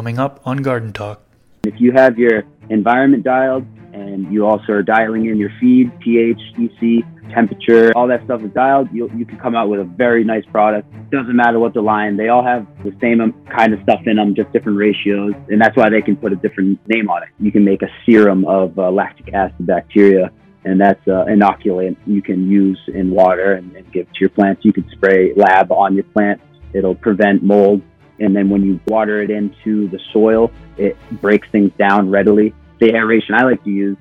[0.00, 1.20] coming up on Garden Talk.
[1.62, 6.40] If you have your environment dialed and you also are dialing in your feed, pH,
[6.58, 10.24] EC, temperature, all that stuff is dialed, you, you can come out with a very
[10.24, 10.88] nice product.
[11.10, 13.18] Doesn't matter what the line, they all have the same
[13.54, 15.34] kind of stuff in them, just different ratios.
[15.50, 17.28] And that's why they can put a different name on it.
[17.38, 20.32] You can make a serum of uh, lactic acid bacteria
[20.64, 24.62] and that's uh, inoculant you can use in water and, and, give to your plants.
[24.64, 26.44] You can spray lab on your plants.
[26.72, 27.82] It'll prevent mold.
[28.20, 32.54] And then when you water it into the soil, it breaks things down readily.
[32.78, 33.96] The aeration I like to use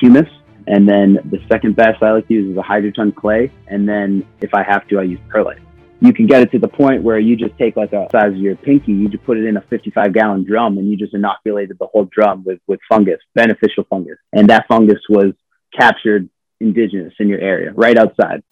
[0.00, 0.30] pumice.
[0.66, 3.50] And then the second best I like to use is a hydroton clay.
[3.66, 5.58] And then if I have to, I use perlite.
[6.00, 8.36] You can get it to the point where you just take like a size of
[8.36, 11.78] your pinky, you just put it in a 55 gallon drum and you just inoculated
[11.78, 14.18] the whole drum with, with fungus, beneficial fungus.
[14.32, 15.32] And that fungus was
[15.78, 16.28] captured
[16.60, 18.42] indigenous in your area, right outside.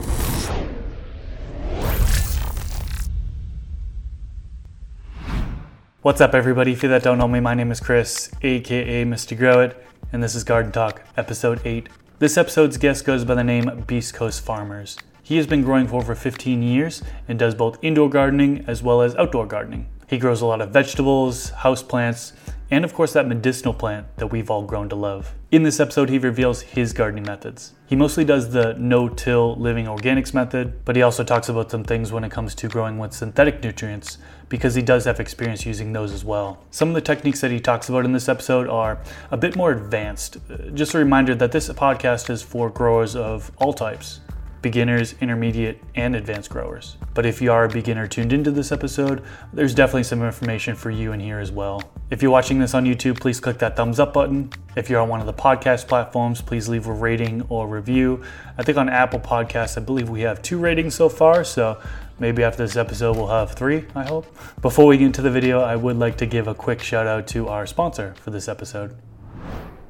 [6.03, 6.73] What's up, everybody?
[6.73, 9.39] If you that don't know me, my name is Chris, aka Mr.
[9.39, 11.89] Grow It, and this is Garden Talk, episode 8.
[12.19, 14.99] This episode's guest goes by the name Beast Coast Farmers.
[15.23, 19.01] He has been growing for over 15 years and does both indoor gardening as well
[19.01, 19.87] as outdoor gardening.
[20.09, 22.33] He grows a lot of vegetables, house plants,
[22.73, 25.35] and of course that medicinal plant that we've all grown to love.
[25.51, 27.75] In this episode, he reveals his gardening methods.
[27.87, 32.13] He mostly does the no-till living organics method, but he also talks about some things
[32.13, 34.17] when it comes to growing with synthetic nutrients
[34.49, 36.65] because he does have experience using those as well.
[36.71, 38.99] Some of the techniques that he talks about in this episode are
[39.31, 40.39] a bit more advanced.
[40.51, 44.21] Uh, just a reminder that this podcast is for growers of all types
[44.63, 46.97] beginners, intermediate, and advanced growers.
[47.13, 50.91] But if you are a beginner tuned into this episode, there's definitely some information for
[50.91, 51.83] you in here as well.
[52.13, 54.51] If you're watching this on YouTube, please click that thumbs up button.
[54.77, 58.23] If you're on one of the podcast platforms, please leave a rating or review.
[58.59, 61.81] I think on Apple Podcasts, I believe we have two ratings so far, so
[62.19, 64.27] maybe after this episode we'll have three, I hope.
[64.61, 67.27] Before we get into the video, I would like to give a quick shout out
[67.29, 68.95] to our sponsor for this episode.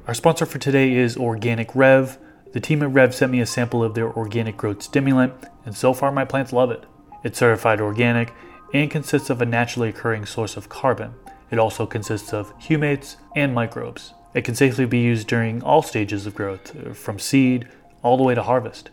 [0.07, 2.17] Our sponsor for today is Organic Rev.
[2.53, 5.33] The team at Rev sent me a sample of their organic growth stimulant,
[5.65, 6.85] and so far my plants love it.
[7.25, 8.31] It's certified organic
[8.73, 11.15] and consists of a naturally occurring source of carbon.
[11.53, 14.15] It also consists of humates and microbes.
[14.33, 17.67] It can safely be used during all stages of growth, from seed
[18.01, 18.89] all the way to harvest.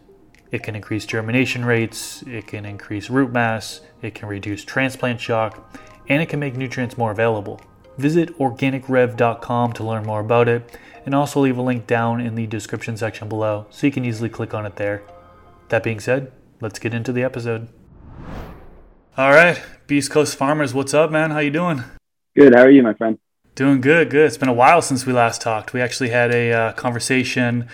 [0.53, 5.75] It can increase germination rates, it can increase root mass, it can reduce transplant shock,
[6.11, 7.63] and it can make nutrients more available.
[7.97, 12.47] Visit organicrev.com to learn more about it and also leave a link down in the
[12.47, 15.03] description section below so you can easily click on it there.
[15.71, 17.69] That being said, let's get into the episode.
[19.17, 21.31] All right, Beast Coast Farmers, what's up, man?
[21.31, 21.85] How you doing?
[22.37, 22.55] Good.
[22.55, 23.19] How are you, my friend?
[23.57, 24.11] Doing good.
[24.11, 24.27] Good.
[24.27, 25.73] It's been a while since we last talked.
[25.73, 27.69] We actually had a uh, conversation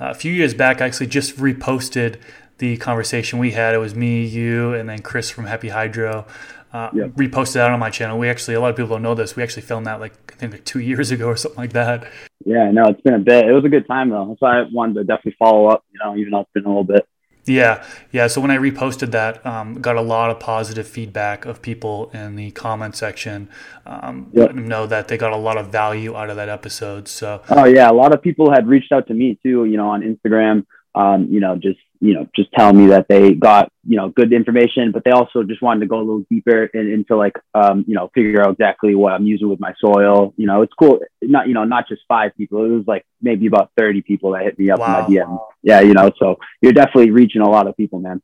[0.00, 0.80] uh, a few years back.
[0.80, 2.18] I actually just reposted
[2.56, 3.74] the conversation we had.
[3.74, 6.26] It was me, you, and then Chris from Happy Hydro
[6.72, 7.10] uh, yep.
[7.10, 8.18] reposted that on my channel.
[8.18, 9.36] We actually, a lot of people don't know this.
[9.36, 12.10] We actually filmed that like I think like two years ago or something like that.
[12.44, 13.46] Yeah, no, it's been a bit.
[13.46, 14.26] It was a good time though.
[14.28, 15.84] That's why I wanted to definitely follow up.
[15.92, 17.06] You know, even though it's been a little bit.
[17.48, 18.26] Yeah, yeah.
[18.26, 22.36] So when I reposted that, um, got a lot of positive feedback of people in
[22.36, 23.48] the comment section.
[23.86, 24.54] Um, yep.
[24.54, 27.08] know that they got a lot of value out of that episode.
[27.08, 27.42] So.
[27.48, 29.64] Oh yeah, a lot of people had reached out to me too.
[29.64, 30.66] You know, on Instagram.
[30.94, 34.32] Um, you know, just you know, just telling me that they got, you know, good
[34.32, 37.84] information, but they also just wanted to go a little deeper in, into like, um,
[37.88, 40.32] you know, figure out exactly what I'm using with my soil.
[40.36, 41.00] You know, it's cool.
[41.22, 42.64] Not, you know, not just five people.
[42.64, 45.06] It was like maybe about 30 people that hit me up wow.
[45.06, 45.38] in my DM.
[45.62, 45.80] Yeah.
[45.80, 48.22] You know, so you're definitely reaching a lot of people, man.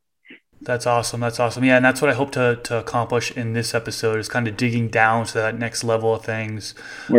[0.65, 1.19] That's awesome.
[1.19, 1.63] That's awesome.
[1.63, 4.57] Yeah, and that's what I hope to, to accomplish in this episode is kind of
[4.57, 6.73] digging down to that next level of things.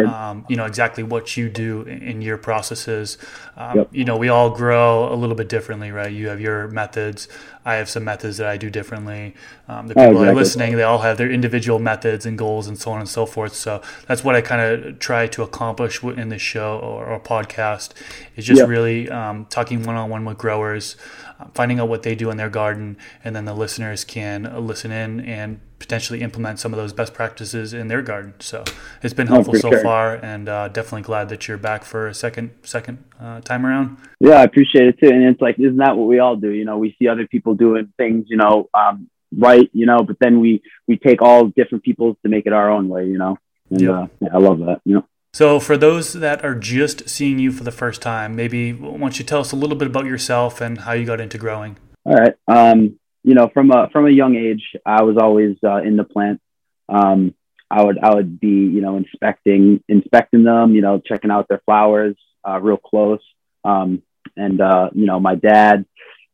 [0.08, 3.18] Um, you know exactly what you do in your processes.
[3.56, 3.88] Um, yep.
[3.92, 6.12] You know, we all grow a little bit differently, right?
[6.12, 7.28] You have your methods.
[7.64, 9.34] I have some methods that I do differently.
[9.68, 10.24] Um, the oh, people oh, exactly.
[10.24, 13.08] that are listening, they all have their individual methods and goals and so on and
[13.08, 13.54] so forth.
[13.54, 17.90] So that's what I kind of try to accomplish in this show or, or podcast
[18.34, 18.68] is just yep.
[18.68, 20.96] really um, talking one on one with growers
[21.54, 25.20] finding out what they do in their garden, and then the listeners can listen in
[25.20, 28.34] and potentially implement some of those best practices in their garden.
[28.40, 28.64] So
[29.02, 29.82] it's been helpful oh, so sure.
[29.82, 33.98] far, and uh, definitely glad that you're back for a second second uh, time around.
[34.20, 35.08] Yeah, I appreciate it too.
[35.08, 36.50] And it's like, isn't that what we all do?
[36.50, 40.16] You know, we see other people doing things, you know, um, right, you know, but
[40.18, 43.38] then we we take all different people's to make it our own way, you know.
[43.70, 43.90] And yep.
[43.90, 44.80] uh, yeah, I love that.
[44.84, 45.06] You know.
[45.36, 49.18] So, for those that are just seeing you for the first time, maybe why don't
[49.18, 51.76] you tell us a little bit about yourself and how you got into growing?
[52.06, 52.34] All right.
[52.48, 56.04] Um, you know, from a from a young age, I was always uh, in the
[56.04, 56.40] plant.
[56.88, 57.34] Um,
[57.68, 61.60] I would I would be you know inspecting inspecting them, you know, checking out their
[61.66, 62.16] flowers
[62.48, 63.18] uh, real close.
[63.64, 64.02] Um,
[64.36, 65.86] and uh, you know, my dad,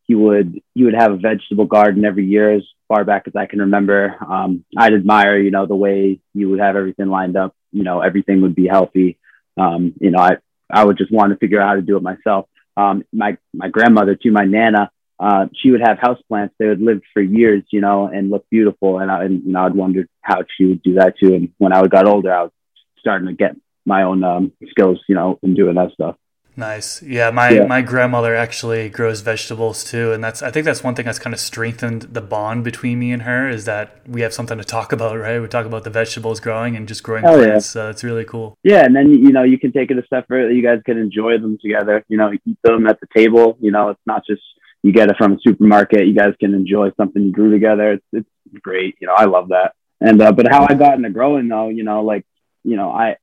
[0.05, 3.47] he would he would have a vegetable garden every year as far back as I
[3.47, 4.15] can remember.
[4.21, 7.56] Um, I'd admire, you know, the way you would have everything lined up.
[7.73, 9.19] You know, everything would be healthy.
[9.56, 10.33] Um, you know, I
[10.71, 12.49] I would just want to figure out how to do it myself.
[12.77, 14.91] Um, my my grandmother too, my nana,
[15.23, 16.51] uh, she would have houseplants.
[16.59, 18.99] They would live for years, you know, and look beautiful.
[18.99, 21.35] And I, and, you know, I'd wondered how she would do that too.
[21.35, 22.53] And when I got older, I was
[22.99, 23.55] starting to get
[23.87, 26.17] my own um, skills, you know, in doing that stuff.
[26.55, 27.03] Nice.
[27.03, 27.65] Yeah, my yeah.
[27.65, 31.33] my grandmother actually grows vegetables too, and that's I think that's one thing that's kind
[31.33, 34.93] of strengthened the bond between me and her is that we have something to talk
[34.93, 35.41] about, right?
[35.41, 37.69] We talk about the vegetables growing and just growing oh, plants.
[37.69, 37.73] Yeah.
[37.73, 38.59] So it's really cool.
[38.63, 40.53] Yeah, and then you know you can take it a step further.
[40.53, 42.05] You guys can enjoy them together.
[42.09, 43.57] You know, eat them at the table.
[43.59, 44.43] You know, it's not just
[44.82, 46.06] you get it from a supermarket.
[46.06, 47.93] You guys can enjoy something you grew together.
[47.93, 48.96] It's it's great.
[49.00, 49.75] You know, I love that.
[50.00, 52.26] And uh, but how I got into growing though, you know, like
[52.64, 53.17] you know, I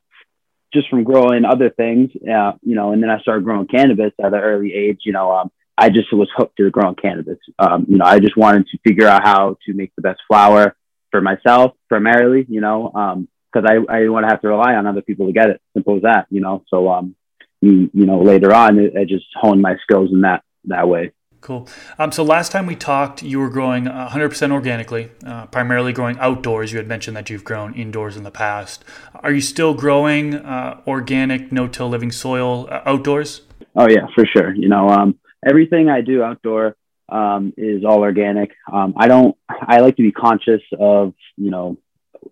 [0.73, 4.33] just from growing other things, uh, you know, and then I started growing cannabis at
[4.33, 4.99] an early age.
[5.03, 7.39] You know, um, I just was hooked to growing cannabis.
[7.57, 10.75] Um, you know, I just wanted to figure out how to make the best flower
[11.11, 12.45] for myself primarily.
[12.47, 15.33] You know, um, I I didn't want to have to rely on other people to
[15.33, 15.61] get it.
[15.73, 16.27] Simple as that.
[16.29, 17.15] You know, so um,
[17.61, 21.11] you, you know, later on, I just honed my skills in that that way.
[21.41, 21.67] Cool.
[21.97, 26.73] Um, so last time we talked, you were growing 100% organically, uh, primarily growing outdoors.
[26.73, 28.83] You had mentioned that you've grown indoors in the past.
[29.15, 33.41] Are you still growing uh, organic, no-till living soil uh, outdoors?
[33.75, 34.53] Oh yeah, for sure.
[34.53, 36.75] You know, um, everything I do outdoor
[37.07, 38.51] um, is all organic.
[38.71, 39.35] Um, I don't.
[39.49, 41.77] I like to be conscious of you know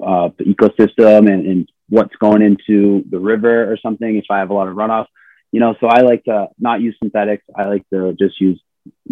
[0.06, 4.18] uh, the ecosystem and, and what's going into the river or something.
[4.18, 5.06] If I have a lot of runoff,
[5.52, 7.44] you know, so I like to not use synthetics.
[7.56, 8.62] I like to just use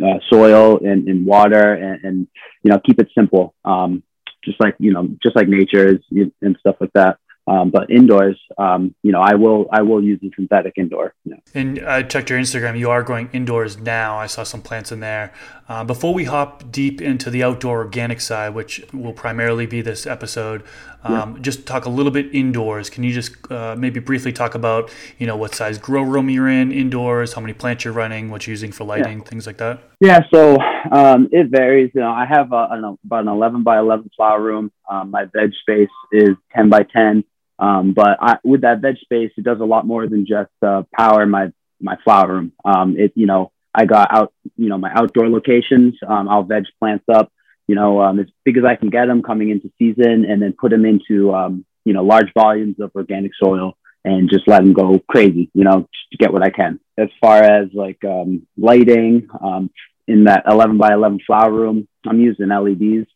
[0.04, 2.28] uh, soil and, and water and, and,
[2.64, 4.04] you know keep it simple um,
[4.44, 7.18] just like you know just like nature is and stuff like that
[7.48, 11.14] um, but indoors, um, you know, I will I will use the synthetic indoor.
[11.26, 11.36] Yeah.
[11.54, 12.78] And I checked your Instagram.
[12.78, 14.18] You are going indoors now.
[14.18, 15.32] I saw some plants in there.
[15.68, 20.06] Uh, before we hop deep into the outdoor organic side, which will primarily be this
[20.06, 20.64] episode,
[21.04, 21.42] um, yeah.
[21.42, 22.88] just talk a little bit indoors.
[22.90, 26.48] Can you just uh, maybe briefly talk about you know what size grow room you're
[26.48, 29.24] in indoors, how many plants you're running, what you're using for lighting, yeah.
[29.24, 29.82] things like that?
[30.00, 30.60] Yeah, so
[30.92, 31.90] um, it varies.
[31.96, 34.72] You know, I have a, an, about an 11 by 11 flower room.
[34.90, 37.24] Um, my veg space is 10 by 10.
[37.58, 40.84] Um, but I, with that veg space, it does a lot more than just uh,
[40.96, 41.52] power my
[41.82, 42.52] my flower room.
[42.64, 45.96] Um, it you know I got out you know my outdoor locations.
[46.08, 47.32] Um, I'll veg plants up
[47.68, 50.54] you know um, as big as I can get them coming into season, and then
[50.60, 54.74] put them into um, you know large volumes of organic soil and just let them
[54.74, 55.50] go crazy.
[55.54, 56.80] You know to get what I can.
[56.98, 59.70] As far as like um, lighting um,
[60.08, 63.10] in that 11 by 11 flower room, I'm using LEDs.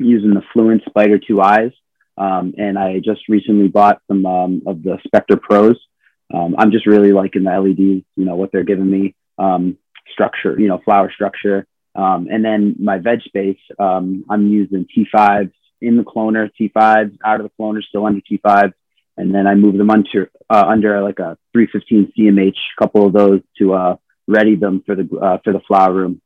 [0.00, 1.72] Using the Fluence SPYDR 2is.
[2.16, 5.76] Um, and I just recently bought some um, of the Spectre Pros.
[6.32, 9.78] Um, I'm just really liking the LEDs, you know, what they're giving me, um,
[10.12, 11.66] structure, you know, flower structure.
[11.94, 17.40] Um, and then my veg space, um, I'm using T5s in the cloner, T5s out
[17.40, 18.72] of the cloner, still under T5s.
[19.16, 23.12] And then I move them under, uh, under like a 315 CMH, a couple of
[23.12, 23.96] those to uh,
[24.28, 26.20] ready them for the, uh, for the flower room.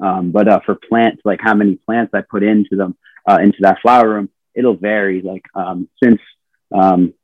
[0.00, 2.96] but uh, for plants, like how many plants I put into them,
[3.28, 5.22] uh, into that flower room, it'll vary.
[5.22, 6.20] Like um, since
[6.72, 7.14] um,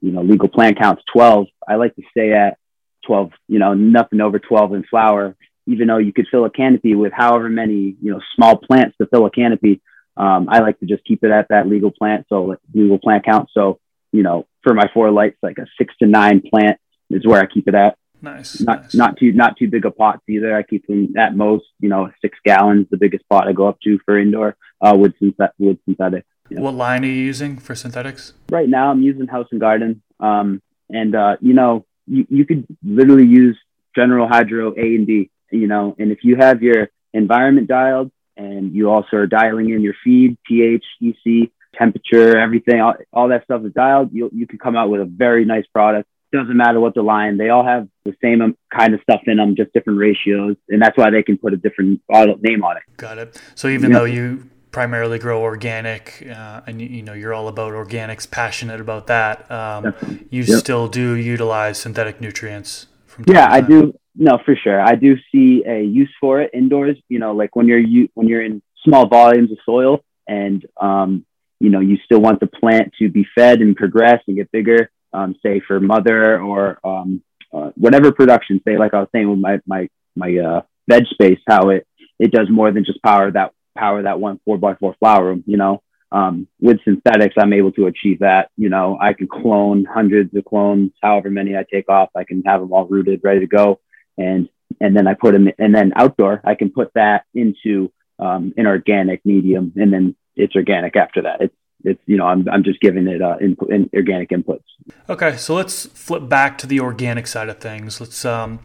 [0.00, 2.58] you know legal plant counts 12, I like to stay at
[3.06, 3.30] 12.
[3.48, 5.36] You know, nothing over 12 in flower.
[5.66, 9.06] Even though you could fill a canopy with however many you know small plants to
[9.06, 9.80] fill a canopy,
[10.16, 12.26] um, I like to just keep it at that legal plant.
[12.28, 13.48] So legal plant count.
[13.52, 13.80] So
[14.12, 16.78] you know, for my four lights, like a six to nine plant
[17.10, 17.96] is where I keep it at.
[18.20, 18.60] Nice.
[18.60, 18.94] Not nice.
[18.94, 20.54] not too not too big a pots either.
[20.54, 23.80] I keep them at most, you know, six gallons, the biggest pot I go up
[23.84, 26.24] to for indoor uh, with synthet- with synthetic.
[26.50, 26.60] Yeah.
[26.60, 28.34] What line are you using for synthetics?
[28.50, 30.02] Right now, I'm using House and Garden.
[30.20, 33.58] Um, and, uh, you know, you, you could literally use
[33.94, 38.74] General Hydro A and B, you know, and if you have your environment dialed and
[38.74, 43.64] you also are dialing in your feed, pH, EC, temperature, everything, all, all that stuff
[43.64, 46.08] is dialed, you, you can come out with a very nice product.
[46.32, 49.36] Doesn't matter what the line, they all have the same um, kind of stuff in
[49.36, 50.56] them, just different ratios.
[50.68, 52.82] And that's why they can put a different name on it.
[52.96, 53.40] Got it.
[53.54, 53.98] So even yeah.
[53.98, 59.06] though you primarily grow organic, uh, and you, know you're all about organics, passionate about
[59.06, 59.48] that.
[59.48, 59.94] Um,
[60.30, 60.58] you yep.
[60.58, 62.88] still do utilize synthetic nutrients.
[63.24, 63.94] yeah, I do.
[64.16, 66.96] No, for sure, I do see a use for it indoors.
[67.08, 71.24] You know, like when you're you when you're in small volumes of soil, and um,
[71.60, 74.90] you know you still want the plant to be fed and progress and get bigger.
[75.12, 78.60] Um, say for mother or um, uh, whatever production.
[78.66, 81.86] Say like I was saying with my my my uh, veg space, how it
[82.18, 85.44] it does more than just power that power that one four by four flower room,
[85.46, 85.82] you know.
[86.12, 88.50] Um, with synthetics, I'm able to achieve that.
[88.56, 92.10] You know, I can clone hundreds of clones, however many I take off.
[92.14, 93.80] I can have them all rooted, ready to go.
[94.16, 94.48] And
[94.80, 98.66] and then I put them, and then outdoor, I can put that into um, an
[98.66, 101.40] organic medium, and then it's organic after that.
[101.40, 101.54] It's
[101.84, 104.64] it's you know I'm I'm just giving it uh, input in organic inputs.
[105.08, 108.00] Okay, so let's flip back to the organic side of things.
[108.00, 108.60] Let's um,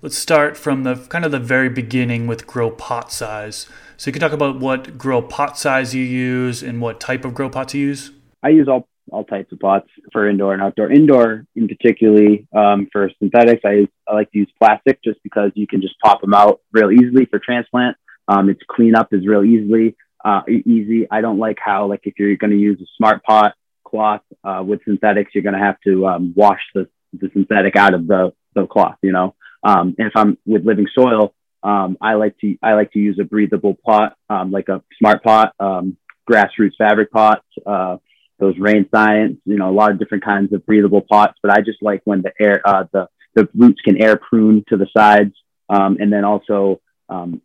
[0.00, 3.66] let's start from the kind of the very beginning with grow pot size.
[3.96, 7.34] So you can talk about what grow pot size you use and what type of
[7.34, 8.10] grow pots you use.
[8.42, 10.90] I use all all types of pots for indoor and outdoor.
[10.90, 15.50] Indoor, in particularly um, for synthetics, I, use, I like to use plastic just because
[15.54, 17.96] you can just pop them out real easily for transplant.
[18.28, 21.06] Um, its cleanup is real easily uh, easy.
[21.10, 24.62] I don't like how like if you're going to use a smart pot cloth uh,
[24.64, 28.32] with synthetics, you're going to have to um, wash the, the synthetic out of the,
[28.54, 28.96] the cloth.
[29.02, 32.92] You know, um, and if I'm with living soil, um, I like to I like
[32.92, 35.96] to use a breathable pot, um, like a smart pot, um,
[36.30, 37.96] grassroots fabric pots, uh,
[38.38, 39.38] those rain science.
[39.44, 41.38] You know, a lot of different kinds of breathable pots.
[41.42, 44.76] But I just like when the air uh, the the roots can air prune to
[44.76, 45.34] the sides,
[45.68, 46.80] um, and then also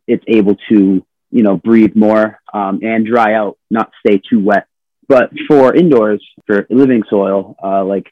[0.07, 4.67] it's able to you know, breathe more um, and dry out, not stay too wet.
[5.07, 8.07] But for indoors, for living soil, uh, like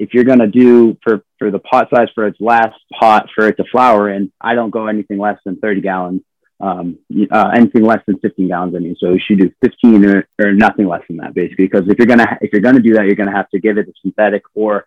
[0.00, 3.58] if you're gonna do for for the pot size for its last pot for it
[3.58, 6.22] to flower in, I don't go anything less than 30 gallons.
[6.58, 6.98] Um,
[7.30, 8.74] uh, anything less than 15 gallons.
[8.74, 11.66] I mean, so you should do 15 or, or nothing less than that, basically.
[11.66, 13.88] Because if you're gonna if you're gonna do that, you're gonna have to give it
[13.88, 14.86] a synthetic or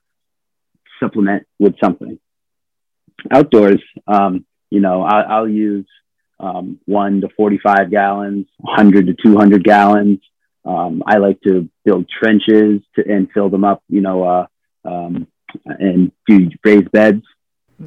[0.99, 2.19] supplement with something.
[3.31, 5.87] Outdoors, um, you know, I, I'll use
[6.39, 10.19] um, one to 45 gallons, 100 to 200 gallons.
[10.65, 14.45] Um, I like to build trenches to, and fill them up, you know, uh,
[14.85, 15.27] um,
[15.65, 17.23] and do raised beds.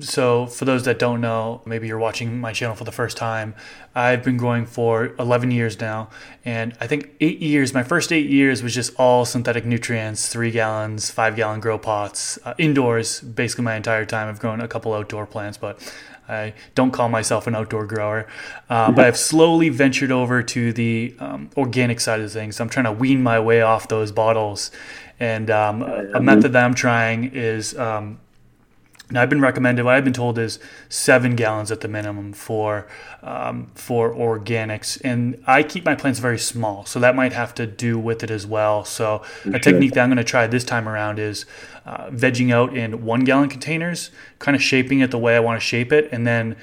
[0.00, 3.54] So, for those that don't know, maybe you're watching my channel for the first time.
[3.94, 6.10] I've been growing for 11 years now,
[6.44, 7.72] and I think eight years.
[7.72, 12.38] My first eight years was just all synthetic nutrients, three gallons, five gallon grow pots,
[12.44, 13.20] uh, indoors.
[13.20, 14.28] Basically, my entire time.
[14.28, 15.80] I've grown a couple outdoor plants, but
[16.28, 18.26] I don't call myself an outdoor grower,
[18.68, 22.60] uh, but I've slowly ventured over to the um, organic side of things.
[22.60, 24.70] I'm trying to wean my way off those bottles.
[25.18, 28.18] And um, a method that I'm trying is um,
[29.08, 29.85] now, I've been recommended.
[29.85, 30.58] What I've been told is
[30.88, 32.88] seven gallons at the minimum for
[33.23, 37.68] um, for organics, and I keep my plants very small, so that might have to
[37.68, 38.85] do with it as well.
[38.85, 39.58] So, a sure.
[39.61, 41.46] technique that I'm going to try this time around is
[41.85, 45.61] uh, vegging out in one gallon containers, kind of shaping it the way I want
[45.61, 46.56] to shape it, and then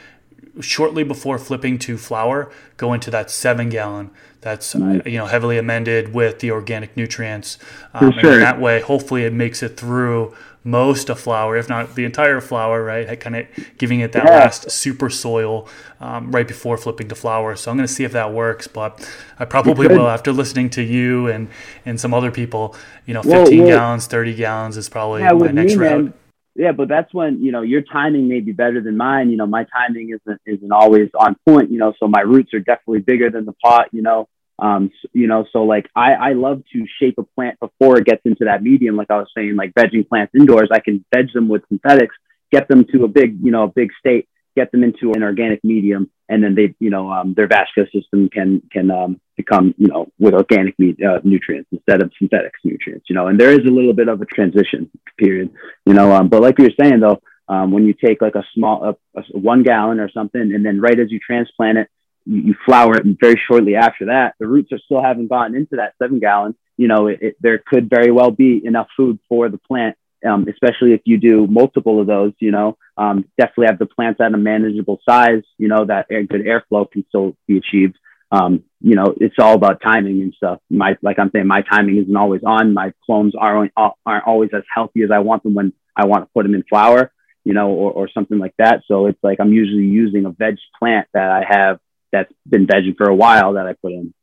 [0.60, 4.12] shortly before flipping to flower, go into that seven gallon.
[4.41, 7.57] That's uh, you know heavily amended with the organic nutrients,
[7.93, 8.33] um, sure.
[8.33, 12.39] and that way, hopefully, it makes it through most of flower, if not the entire
[12.39, 13.19] flower, right?
[13.19, 14.31] Kind of giving it that yeah.
[14.31, 15.67] last super soil
[16.00, 17.55] um, right before flipping to flower.
[17.55, 20.81] So I'm going to see if that works, but I probably will after listening to
[20.81, 21.50] you and
[21.86, 22.75] and some other people.
[23.05, 26.03] You know, 15 well, well, gallons, 30 gallons is probably yeah, my next me, route.
[26.05, 26.13] Man,
[26.55, 29.29] yeah, but that's when you know your timing may be better than mine.
[29.31, 31.72] You know, my timing isn't isn't always on point.
[31.72, 33.88] You know, so my roots are definitely bigger than the pot.
[33.91, 34.29] You know,
[34.60, 38.22] um, you know, so like I, I love to shape a plant before it gets
[38.25, 38.95] into that medium.
[38.95, 42.15] Like I was saying, like vegging plants indoors, I can veg them with synthetics,
[42.51, 45.63] get them to a big, you know, a big state, get them into an organic
[45.63, 49.88] medium, and then they, you know, um, their vascular system can can um, become, you
[49.88, 53.05] know, with organic uh, nutrients instead of synthetic nutrients.
[53.10, 55.51] You know, and there is a little bit of a transition period.
[55.86, 58.43] You know, um, but like you were saying though, um, when you take like a
[58.53, 61.88] small, a, a one gallon or something, and then right as you transplant it
[62.25, 65.55] you, you flower it, and very shortly after that, the roots are still haven't gotten
[65.55, 66.55] into that seven gallon.
[66.77, 70.47] You know, it, it, there could very well be enough food for the plant, um,
[70.47, 72.33] especially if you do multiple of those.
[72.39, 75.43] You know, um, definitely have the plants at a manageable size.
[75.57, 77.97] You know, that air, good airflow can still be achieved.
[78.31, 80.59] Um, you know, it's all about timing and stuff.
[80.69, 82.73] My, like I'm saying, my timing isn't always on.
[82.73, 86.29] My clones aren't aren't always as healthy as I want them when I want to
[86.33, 87.11] put them in flower,
[87.43, 88.81] you know, or, or something like that.
[88.87, 91.79] So it's like I'm usually using a veg plant that I have
[92.11, 94.13] that's been vegging for a while that I put in.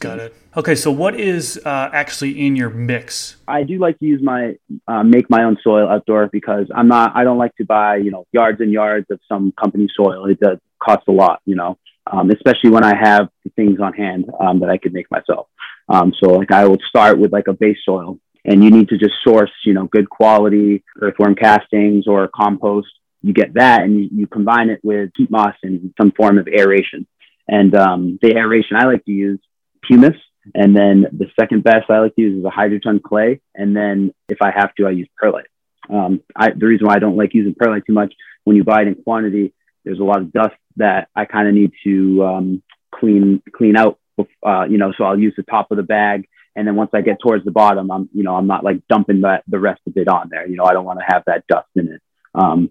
[0.00, 0.34] Got it.
[0.56, 3.36] Okay, so what is uh, actually in your mix?
[3.46, 4.56] I do like to use my
[4.88, 7.12] uh, make my own soil outdoor because I'm not.
[7.14, 10.24] I don't like to buy you know yards and yards of some company soil.
[10.24, 11.76] It does cost a lot, you know,
[12.10, 15.48] um, especially when I have things on hand um, that I could make myself.
[15.90, 18.96] Um, so like I would start with like a base soil, and you need to
[18.96, 22.88] just source you know good quality earthworm castings or compost.
[23.20, 26.48] You get that, and you, you combine it with peat moss and some form of
[26.48, 27.06] aeration.
[27.46, 29.40] And um, the aeration I like to use
[29.82, 30.16] pumice.
[30.54, 33.40] And then the second best I like to use is a hydroton clay.
[33.54, 35.44] And then if I have to, I use perlite.
[35.88, 38.82] Um, I, the reason why I don't like using perlite too much, when you buy
[38.82, 39.52] it in quantity,
[39.84, 42.62] there's a lot of dust that I kind of need to um,
[42.94, 43.98] clean clean out.
[44.46, 47.00] Uh, you know, so I'll use the top of the bag, and then once I
[47.00, 49.96] get towards the bottom, I'm you know I'm not like dumping that the rest of
[49.96, 50.46] it on there.
[50.46, 52.02] You know, I don't want to have that dust in it.
[52.34, 52.70] Um,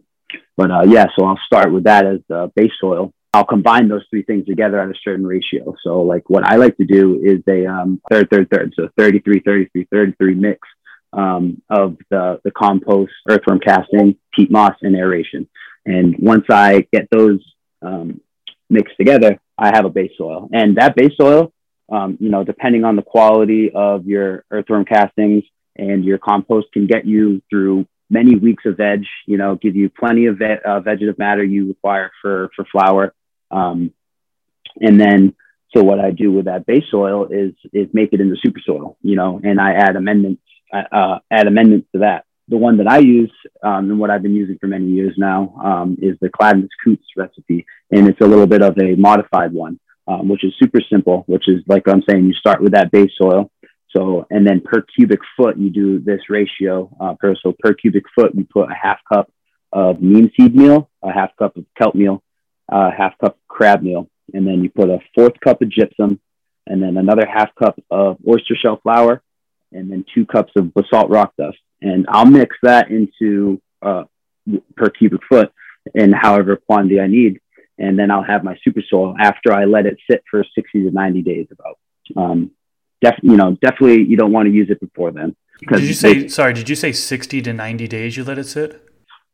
[0.56, 3.14] but uh, yeah, so I'll start with that as the base soil.
[3.34, 5.76] I'll combine those three things together at a certain ratio.
[5.84, 8.74] So like what I like to do is a um, third, third, third.
[8.76, 10.68] So 33, 33, 33 mix
[11.14, 15.48] um, of the, the compost, earthworm casting, peat moss, and aeration.
[15.86, 17.40] And once I get those
[17.82, 18.20] um,
[18.70, 20.50] mixed together, I have a base soil.
[20.52, 21.54] And that base soil,
[21.92, 25.44] um, you know, depending on the quality of your earthworm castings
[25.76, 29.04] and your compost, can get you through many weeks of veg.
[29.26, 33.14] You know, give you plenty of ve- uh, vegetative matter you require for for flower.
[33.52, 33.94] Um,
[34.80, 35.36] and then,
[35.76, 38.98] so what I do with that base soil is is make it into super soil.
[39.02, 40.42] You know, and I add amendments
[40.74, 42.26] uh, add amendments to that.
[42.48, 45.54] The one that I use um, and what I've been using for many years now
[45.64, 49.80] um, is the Clackamas Coots recipe, and it's a little bit of a modified one,
[50.08, 51.24] um, which is super simple.
[51.28, 53.52] Which is like I'm saying, you start with that base soil,
[53.96, 56.90] so and then per cubic foot you do this ratio.
[57.00, 59.32] Uh, per so per cubic foot you put a half cup
[59.72, 62.24] of neem seed meal, a half cup of kelp meal,
[62.72, 66.20] a half cup crab meal, and then you put a fourth cup of gypsum,
[66.68, 69.22] and then another half cup of oyster shell flour,
[69.72, 71.58] and then two cups of basalt rock dust.
[71.82, 74.04] And I'll mix that into uh,
[74.76, 75.52] per cubic foot
[75.94, 77.40] in however quantity I need.
[77.78, 80.92] And then I'll have my super soil after I let it sit for 60 to
[80.92, 81.78] 90 days about.
[82.18, 82.52] Um,
[83.02, 85.36] def- you know, definitely you don't want to use it before then.
[85.68, 88.89] Did you say, sorry, did you say 60 to 90 days you let it sit?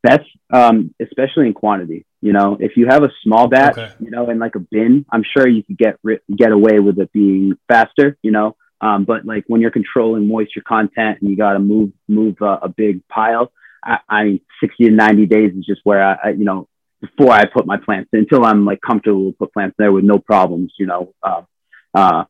[0.06, 2.06] That's um, especially in quantity.
[2.20, 3.92] You know, if you have a small batch, okay.
[4.00, 5.98] you know, in like a bin, I'm sure you could get
[6.34, 8.16] get away with it being faster.
[8.22, 11.92] You know, um, but like when you're controlling moisture content and you got to move
[12.08, 13.50] move uh, a big pile,
[13.82, 16.68] I, I, mean, 60 to 90 days is just where I, I, you know,
[17.00, 20.18] before I put my plants until I'm like comfortable to put plants there with no
[20.18, 21.42] problems, you know, uh,
[21.94, 22.24] uh,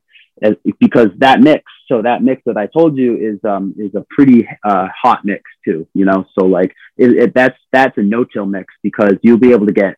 [0.79, 4.47] because that mix, so that mix that I told you is um, is a pretty
[4.63, 6.25] uh, hot mix too, you know.
[6.37, 9.95] So like it, it, that's that's a no-till mix because you'll be able to get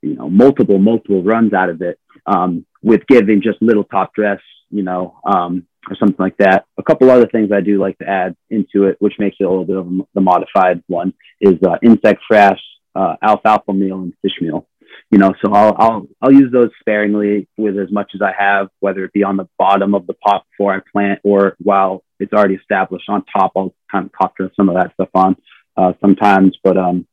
[0.00, 4.40] you know multiple multiple runs out of it um, with giving just little top dress,
[4.70, 6.64] you know, um, or something like that.
[6.78, 9.48] A couple other things I do like to add into it, which makes it a
[9.48, 12.58] little bit of the modified one, is uh, insect frass,
[12.94, 14.66] uh, alfalfa meal, and fish meal.
[15.12, 18.68] You know, so I'll, I'll I'll use those sparingly with as much as I have,
[18.80, 22.32] whether it be on the bottom of the pot before I plant or while it's
[22.32, 23.52] already established on top.
[23.54, 25.36] I'll kind of top some of that stuff on
[25.76, 27.06] uh, sometimes, but um,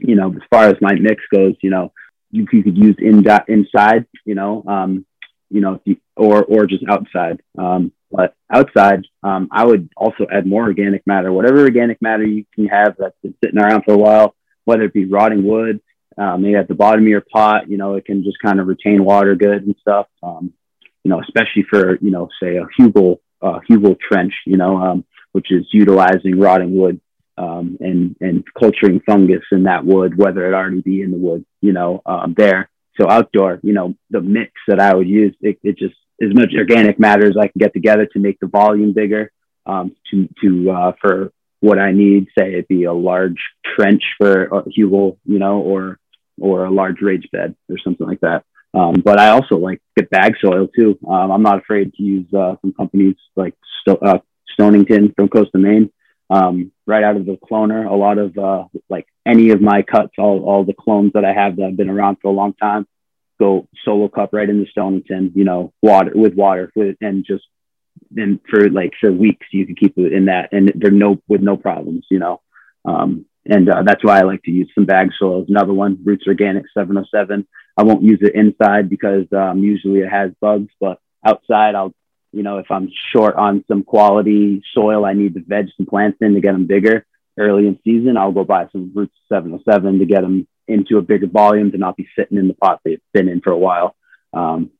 [0.00, 1.92] you know, as far as my mix goes, you know,
[2.30, 5.04] you, you could use in that inside, you know, um,
[5.50, 5.78] you know,
[6.16, 7.42] or or just outside.
[7.58, 12.46] Um, but outside, um, I would also add more organic matter, whatever organic matter you
[12.54, 15.82] can have that's been sitting around for a while, whether it be rotting wood,
[16.18, 18.66] uh, maybe at the bottom of your pot, you know, it can just kind of
[18.66, 20.06] retain water good and stuff.
[20.22, 20.52] Um,
[21.04, 25.04] you know, especially for, you know, say a Hugel, uh, Hugel trench, you know, um,
[25.32, 27.00] which is utilizing rotting wood
[27.38, 31.44] um, and, and culturing fungus in that wood, whether it already be in the wood,
[31.60, 32.70] you know, um, there.
[32.98, 36.52] So outdoor, you know, the mix that I would use, it, it just as much
[36.56, 39.30] organic matter as I can get together to make the volume bigger.
[39.66, 43.42] Um, to to uh, for what I need, say it be a large
[43.76, 45.98] trench for a Hugel, you know, or
[46.40, 48.44] or a large rage bed or something like that.
[48.74, 50.98] Um, but I also like get bag soil too.
[51.08, 54.18] Um, I'm not afraid to use uh, some companies like Sto- uh,
[54.52, 55.90] Stonington from Coast of Maine,
[56.28, 57.90] um, right out of the cloner.
[57.90, 61.32] A lot of uh, like any of my cuts, all, all the clones that I
[61.32, 62.86] have that have been around for a long time,
[63.38, 67.44] go solo cup right into Stonington, you know, water with water with, and just
[68.10, 71.40] then for like for weeks you can keep it in that and they're no with
[71.40, 72.40] no problems, you know.
[72.84, 75.46] Um, and uh, that's why I like to use some bag soils.
[75.48, 77.46] Another one, Roots Organic 707.
[77.76, 81.94] I won't use it inside because um, usually it has bugs, but outside I'll,
[82.32, 86.18] you know, if I'm short on some quality soil, I need to veg some plants
[86.20, 87.06] in to get them bigger
[87.38, 88.16] early in season.
[88.16, 91.96] I'll go buy some Roots 707 to get them into a bigger volume to not
[91.96, 93.94] be sitting in the pot they've been in for a while.
[94.32, 94.70] Um,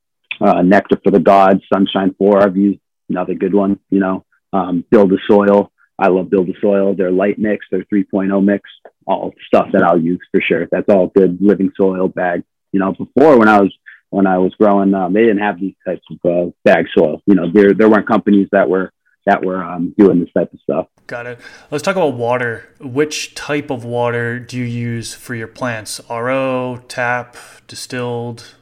[0.41, 4.85] uh, Nectar for the Gods, Sunshine 4, I've used another good one, you know, um,
[4.91, 5.71] Build the Soil.
[5.99, 6.95] I love Build the Soil.
[6.95, 8.69] They're light mix, they're 3.0 mix,
[9.07, 10.67] all stuff that I'll use for sure.
[10.71, 12.43] That's all good living soil bag.
[12.73, 13.73] You know, before when I was
[14.11, 17.23] when I was growing, um, they didn't have these types of uh, bag soil.
[17.27, 18.93] You know, there there weren't companies that were
[19.27, 20.87] that were um, doing this type of stuff.
[21.07, 21.41] Got it.
[21.71, 22.69] Let's talk about water.
[22.81, 26.01] Which type of water do you use for your plants?
[26.09, 28.55] RO, tap, distilled?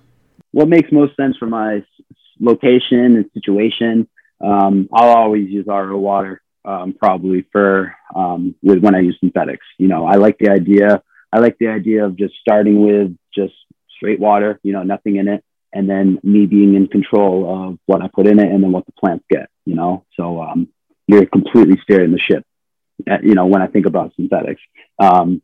[0.52, 1.84] What makes most sense for my
[2.40, 4.08] location and situation?
[4.40, 9.66] Um, I'll always use RO water, um, probably for um, with when I use synthetics.
[9.78, 11.02] You know, I like the idea.
[11.32, 13.54] I like the idea of just starting with just
[13.96, 14.60] straight water.
[14.62, 18.26] You know, nothing in it, and then me being in control of what I put
[18.26, 20.04] in it and then what the plants get, you know?
[20.16, 20.68] So um,
[21.08, 22.46] you're completely steering the ship,
[23.10, 24.62] uh, you know, when I think about synthetics.
[25.00, 25.42] Um,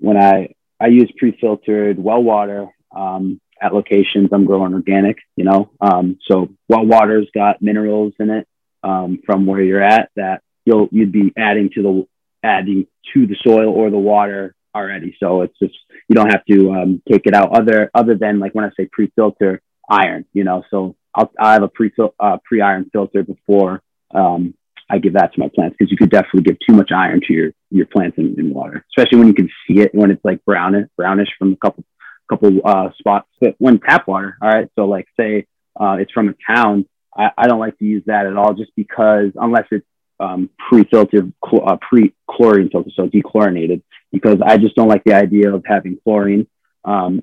[0.00, 4.30] when I, I use pre-filtered well water um, at locations.
[4.32, 5.70] I'm growing organic, you know.
[5.80, 8.48] Um, so well water's got minerals in it
[8.82, 12.06] um, from where you're at that you'll you'd be adding to the
[12.42, 15.16] adding to the soil or the water already.
[15.18, 15.74] So it's just
[16.08, 18.88] you don't have to um, take it out other other than like when I say
[18.90, 20.62] pre-filter iron, you know.
[20.70, 23.82] So I'll, I have a pre uh, pre iron filter before
[24.14, 24.54] um,
[24.90, 27.32] I give that to my plants because you could definitely give too much iron to
[27.32, 30.44] your your plants in, in, water, especially when you can see it when it's like
[30.44, 31.84] brownish brownish from a couple
[32.28, 33.28] couple uh, spots.
[33.40, 34.68] But when tap water, all right.
[34.76, 35.46] So like say
[35.80, 38.72] uh, it's from a town, I, I don't like to use that at all, just
[38.76, 39.86] because unless it's
[40.20, 45.64] um, pre-filtered, uh, pre-chlorine filter, so dechlorinated, because I just don't like the idea of
[45.66, 46.46] having chlorine
[46.84, 47.22] um,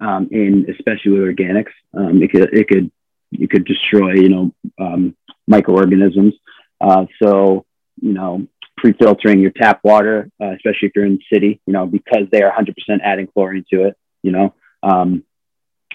[0.00, 1.72] um, in, especially with organics.
[1.94, 2.90] Um, it could, it could,
[3.30, 6.34] you could destroy, you know, um, microorganisms.
[6.80, 7.64] Uh, so,
[8.00, 8.46] you know,
[8.76, 12.42] pre-filtering your tap water, uh, especially if you're in the city, you know, because they
[12.42, 15.24] are 100% adding chlorine to it, you know, um,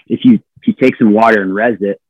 [0.06, 2.00] if you, if you take some water and res it,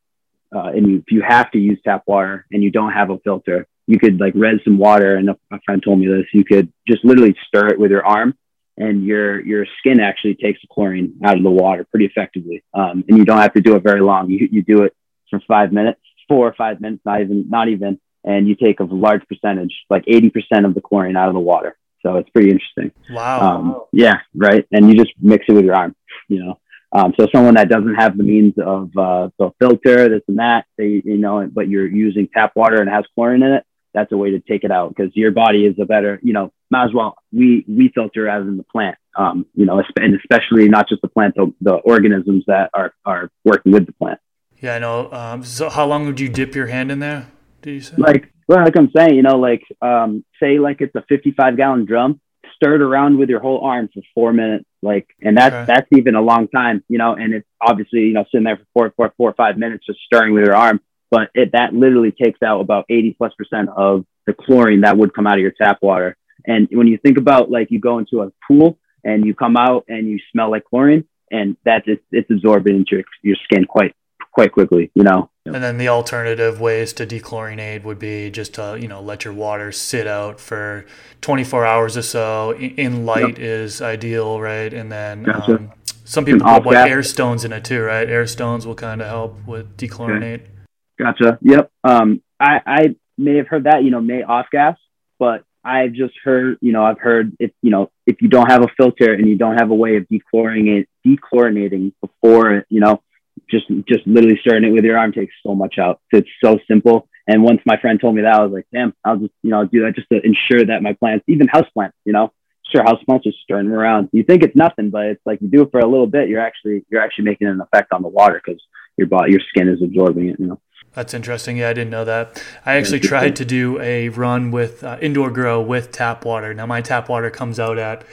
[0.54, 3.18] uh, and you, if you have to use tap water and you don't have a
[3.18, 5.16] filter, you could like res some water.
[5.16, 6.26] And a, a friend told me this.
[6.32, 8.36] You could just literally stir it with your arm,
[8.76, 12.62] and your your skin actually takes the chlorine out of the water pretty effectively.
[12.72, 14.30] Um, and you don't have to do it very long.
[14.30, 14.94] You you do it
[15.30, 18.84] for five minutes, four or five minutes, not even not even, and you take a
[18.84, 21.76] large percentage, like eighty percent of the chlorine out of the water.
[22.02, 22.92] So it's pretty interesting.
[23.10, 23.40] Wow.
[23.40, 24.66] Um, yeah, right.
[24.72, 25.96] And you just mix it with your arm.
[26.28, 26.58] You know.
[26.96, 30.64] Um, so someone that doesn't have the means of uh, the filter, this and that,
[30.78, 33.64] they, you know, but you're using tap water and has chlorine in it,
[33.94, 36.52] that's a way to take it out because your body is a better, you know,
[36.70, 40.68] might as well we we filter as in the plant, um, you know, and especially
[40.68, 44.18] not just the plant, the, the organisms that are are working with the plant.
[44.60, 45.12] Yeah, I know.
[45.12, 47.28] Um, so how long would you dip your hand in there?
[47.62, 47.94] Do you say?
[47.96, 51.84] Like, well, like I'm saying, you know, like um, say like it's a 55 gallon
[51.84, 52.20] drum,
[52.56, 55.64] stir it around with your whole arm for four minutes, like, and that's okay.
[55.66, 58.66] that's even a long time, you know, and it's obviously you know sitting there for
[58.74, 60.80] four, four, four or five minutes just stirring with your arm
[61.14, 65.14] but it, that literally takes out about 80 plus percent of the chlorine that would
[65.14, 66.16] come out of your tap water.
[66.44, 69.84] And when you think about like you go into a pool and you come out
[69.86, 73.94] and you smell like chlorine, and that's it's, it's absorbing into your, your skin quite
[74.32, 75.30] quite quickly, you know.
[75.46, 79.34] And then the alternative ways to dechlorinate would be just to you know let your
[79.34, 80.84] water sit out for
[81.20, 82.54] 24 hours or so.
[82.54, 83.38] In light yep.
[83.38, 84.74] is ideal, right?
[84.74, 85.52] And then gotcha.
[85.52, 85.72] um,
[86.04, 88.08] some people put what air stones in it too, right?
[88.08, 90.40] Air stones will kind of help with dechlorinate.
[90.40, 90.50] Okay.
[90.98, 91.38] Gotcha.
[91.42, 91.70] Yep.
[91.82, 94.76] Um, I, I may have heard that, you know, may off gas,
[95.18, 98.62] but I've just heard, you know, I've heard if, you know, if you don't have
[98.62, 103.02] a filter and you don't have a way of dechlorinating, dechlorinating before, you know,
[103.50, 106.00] just, just literally stirring it with your arm takes so much out.
[106.12, 107.08] It's so simple.
[107.26, 109.60] And once my friend told me that, I was like, damn, I'll just, you know,
[109.60, 112.32] I'll do that just to ensure that my plants, even house plants, you know,
[112.70, 114.10] sure house plants just stirring them around.
[114.12, 116.40] You think it's nothing, but it's like you do it for a little bit, you're
[116.40, 118.60] actually, you're actually making an effect on the water because
[118.98, 120.60] your body, your skin is absorbing it, you know.
[120.94, 121.56] That's interesting.
[121.56, 122.42] Yeah, I didn't know that.
[122.64, 126.54] I actually tried to do a run with uh, indoor grow with tap water.
[126.54, 128.04] Now my tap water comes out at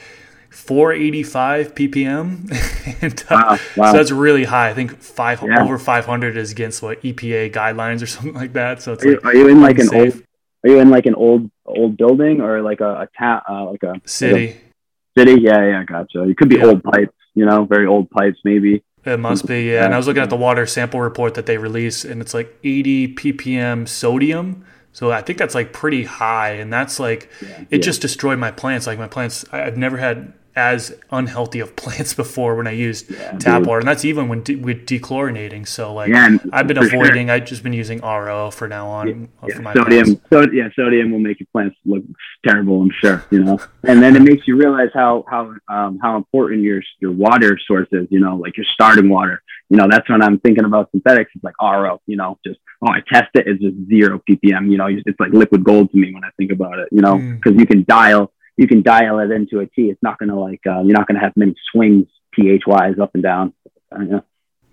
[0.50, 3.02] 485 ppm.
[3.02, 3.92] and, uh, wow, wow.
[3.92, 4.68] So that's really high.
[4.68, 5.62] I think five yeah.
[5.62, 8.82] over 500 is against what EPA guidelines or something like that.
[8.82, 10.22] So it's are, like, you, are you in like an old?
[10.64, 13.82] Are you in like an old old building or like a, a town uh, like
[13.82, 14.46] a city?
[14.46, 14.56] Like
[15.16, 16.22] a city, yeah, yeah, gotcha.
[16.28, 16.66] It could be yeah.
[16.66, 18.82] old pipes, you know, very old pipes maybe.
[19.04, 19.84] It must be, yeah.
[19.84, 22.56] And I was looking at the water sample report that they release, and it's like
[22.62, 24.64] 80 ppm sodium.
[24.92, 27.78] So I think that's like pretty high, and that's like yeah, it yeah.
[27.78, 28.86] just destroyed my plants.
[28.86, 33.32] Like my plants, I've never had as unhealthy of plants before when I used yeah,
[33.38, 33.66] tap dude.
[33.66, 35.66] water, and that's even when de- with dechlorinating.
[35.66, 37.28] So like, yeah, I've been avoiding.
[37.28, 37.34] Sure.
[37.34, 39.30] I've just been using RO for now on.
[39.42, 39.72] Yeah, yeah.
[39.72, 42.02] sodium, so, yeah, sodium will make your plants look
[42.46, 42.82] terrible.
[42.82, 43.58] I'm sure, you know.
[43.84, 47.88] and then it makes you realize how how um, how important your your water source
[47.92, 48.06] is.
[48.10, 49.42] You know, like your starting water.
[49.70, 51.30] You know, that's when I'm thinking about synthetics.
[51.34, 52.00] It's like RO.
[52.06, 53.46] You know, just oh, I test it.
[53.46, 54.70] It's just zero ppm.
[54.70, 56.88] You know, it's like liquid gold to me when I think about it.
[56.92, 57.60] You know, because mm.
[57.60, 59.90] you can dial you can dial it into a T.
[59.90, 62.98] It's not going to like uh, you're not going to have many swings pH wise
[63.00, 63.52] up and down.
[63.92, 64.20] Yeah.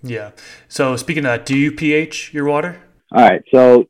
[0.02, 0.32] yeah.
[0.68, 2.82] So speaking of that, do you pH your water?
[3.12, 3.44] All right.
[3.54, 3.90] So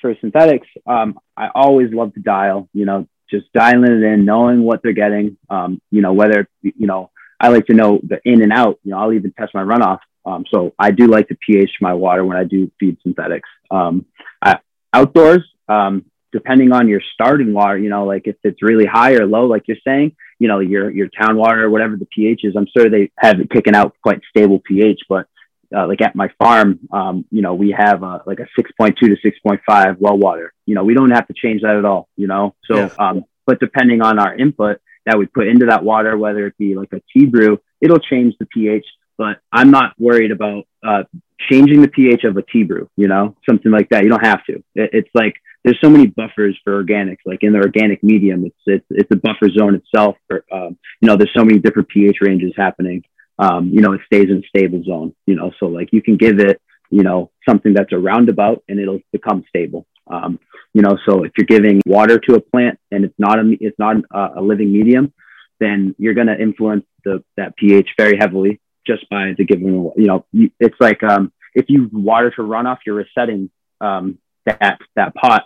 [0.00, 2.68] for synthetics, um, I always love to dial.
[2.72, 5.36] You know, just dialing it in, knowing what they're getting.
[5.50, 8.78] Um, you know, whether you know, I like to know the in and out.
[8.84, 9.98] You know, I'll even test my runoff.
[10.24, 13.48] Um, so I do like to pH my water when I do feed synthetics.
[13.70, 14.06] Um,
[14.42, 14.58] I,
[14.92, 19.26] outdoors, um, depending on your starting water, you know, like if it's really high or
[19.26, 22.54] low, like you're saying, you know, your your town water or whatever the pH is,
[22.56, 25.00] I'm sure they have it kicking out quite stable pH.
[25.08, 25.26] But
[25.74, 29.16] uh, like at my farm, um, you know, we have uh, like a 6.2 to
[29.16, 30.52] 6.5 well water.
[30.66, 32.08] You know, we don't have to change that at all.
[32.16, 32.90] You know, so yeah.
[32.98, 36.74] um, but depending on our input, that we put into that water, whether it be
[36.74, 38.84] like a tea brew, it'll change the pH.
[39.16, 41.02] But I'm not worried about uh,
[41.50, 44.04] changing the pH of a tea brew, you know, something like that.
[44.04, 44.54] You don't have to.
[44.74, 48.56] It, it's like there's so many buffers for organics, like in the organic medium, it's
[48.66, 50.16] it's, it's a buffer zone itself.
[50.28, 53.02] For, um, you know, there's so many different pH ranges happening.
[53.38, 55.14] Um, you know, it stays in a stable zone.
[55.26, 58.78] You know, so like you can give it, you know, something that's a roundabout, and
[58.78, 59.86] it'll become stable.
[60.08, 60.38] Um,
[60.72, 63.78] you know, so if you're giving water to a plant and it's not a it's
[63.78, 65.12] not a, a living medium,
[65.58, 69.90] then you're going to influence the that pH very heavily just by the giving.
[69.96, 75.14] You know, it's like um, if you water to runoff, you're resetting um, that that
[75.14, 75.42] pot.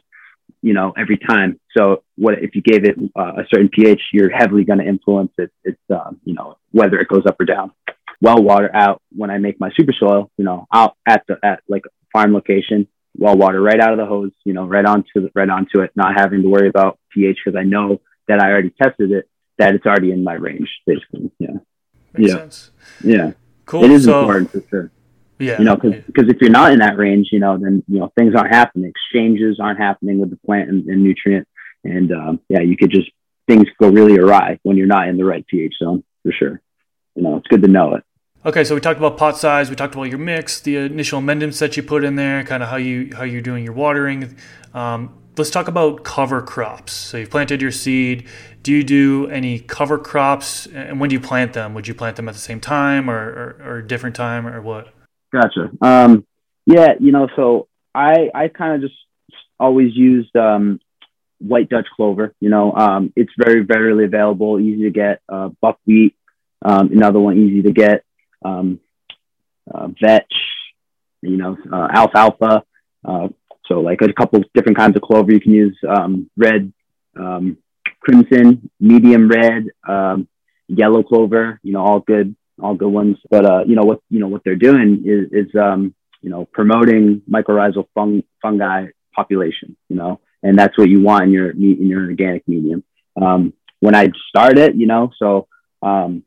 [0.62, 1.58] You know, every time.
[1.76, 5.32] So what if you gave it uh, a certain pH, you're heavily going to influence
[5.38, 5.50] it.
[5.64, 7.72] It's um, you know whether it goes up or down.
[8.20, 10.30] Well water out when I make my super soil.
[10.36, 14.06] You know, out at the at like farm location, well water right out of the
[14.06, 14.32] hose.
[14.44, 17.58] You know, right onto the, right onto it, not having to worry about pH because
[17.58, 19.28] I know that I already tested it
[19.60, 21.30] that it's already in my range, basically.
[21.38, 21.58] Yeah.
[22.12, 22.36] Makes yeah.
[22.36, 22.70] sense.
[23.02, 23.32] Yeah.
[23.66, 23.84] Cool.
[23.84, 24.90] It is so, important for sure.
[25.38, 25.58] Yeah.
[25.58, 28.34] You know, because if you're not in that range, you know, then you know things
[28.34, 28.90] aren't happening.
[28.90, 31.48] Exchanges aren't happening with the plant and, and nutrient,
[31.82, 33.10] and um, yeah, you could just
[33.46, 36.60] things go really awry when you're not in the right pH zone for sure.
[37.14, 38.04] You know, it's good to know it.
[38.44, 39.68] Okay, so we talked about pot size.
[39.70, 42.68] We talked about your mix, the initial amendments that you put in there, kind of
[42.68, 44.36] how you how you're doing your watering.
[44.72, 46.92] Um, let's talk about cover crops.
[46.92, 48.28] So you've planted your seed.
[48.62, 50.66] Do you do any cover crops?
[50.66, 51.72] And when do you plant them?
[51.72, 54.92] Would you plant them at the same time or, or, or different time or what?
[55.32, 55.70] Gotcha.
[55.80, 56.26] Um,
[56.66, 59.00] yeah, you know, so I, I kind of just
[59.58, 60.78] always used um,
[61.38, 62.34] white Dutch clover.
[62.38, 65.22] You know, um, it's very readily available, easy to get.
[65.26, 66.14] Uh, buckwheat,
[66.62, 68.04] um, another one easy to get.
[68.44, 68.78] Um,
[69.72, 70.34] uh, vetch,
[71.22, 72.62] you know, uh, alfalfa.
[73.66, 76.72] So like a couple different kinds of clover you can use, um, red,
[77.16, 77.56] um,
[78.00, 80.28] crimson, medium red, um,
[80.68, 83.16] yellow clover, you know, all good, all good ones.
[83.30, 86.46] But, uh, you know, what, you know, what they're doing is, is, um, you know,
[86.46, 91.86] promoting mycorrhizal fung- fungi population, you know, and that's what you want in your, in
[91.86, 92.82] your organic medium.
[93.20, 95.48] Um, when I start it, you know, so,
[95.82, 96.24] um,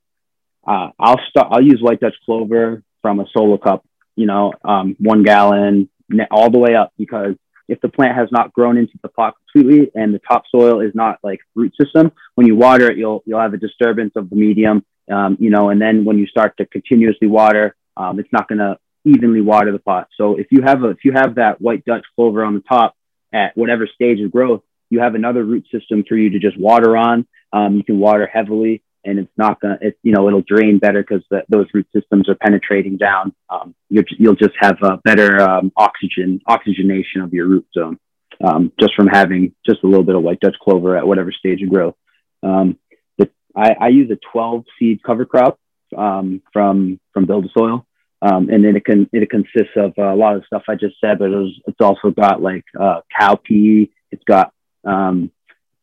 [0.65, 4.95] uh, I'll start, I'll use white Dutch clover from a solo cup, you know, um,
[4.99, 5.89] one gallon,
[6.31, 7.35] all the way up because
[7.67, 11.19] if the plant has not grown into the pot completely and the topsoil is not
[11.23, 14.85] like root system, when you water it, you'll you'll have a disturbance of the medium,
[15.11, 18.59] um, you know, and then when you start to continuously water, um, it's not going
[18.59, 20.07] to evenly water the pot.
[20.17, 22.95] So if you have a if you have that white Dutch clover on the top
[23.33, 26.95] at whatever stage of growth, you have another root system for you to just water
[26.97, 27.25] on.
[27.51, 31.03] Um, you can water heavily and it's not gonna, it, you know, it'll drain better
[31.03, 33.33] because those root systems are penetrating down.
[33.49, 37.99] Um, you will just have a better um, oxygen oxygenation of your root zone
[38.43, 41.61] um, just from having just a little bit of white Dutch clover at whatever stage
[41.61, 41.95] of growth.
[42.41, 42.77] Um,
[43.17, 45.59] but I, I, use a 12 seed cover crop
[45.97, 47.85] um, from from Build a Soil.
[48.21, 51.19] Um, and then it can it consists of a lot of stuff I just said,
[51.19, 53.91] but it was, it's also got like uh, cow pea.
[54.11, 54.53] It's got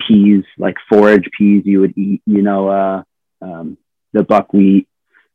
[0.06, 3.02] peas, like forage peas you would eat, you know, uh,
[3.42, 3.76] um,
[4.12, 4.88] the buckwheat,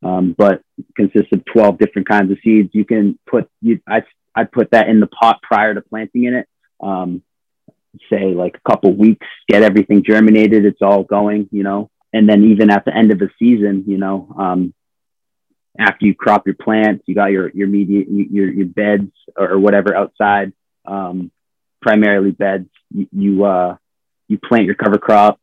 [0.04, 0.62] um, but
[0.96, 2.70] consists of 12 different kinds of seeds.
[2.74, 4.04] You can put, you, I,
[4.36, 6.48] I put that in the pot prior to planting in it.
[6.82, 7.24] Um,
[8.10, 10.66] say like a couple weeks, get everything germinated.
[10.66, 13.98] It's all going, you know, and then even at the end of the season, you
[13.98, 14.74] know, um,
[15.78, 19.96] after you crop your plants, you got your, your media, your, your beds or whatever
[19.96, 20.54] outside,
[20.86, 21.32] um,
[21.82, 23.76] primarily beds, you, you, uh,
[24.28, 25.40] you plant your cover crop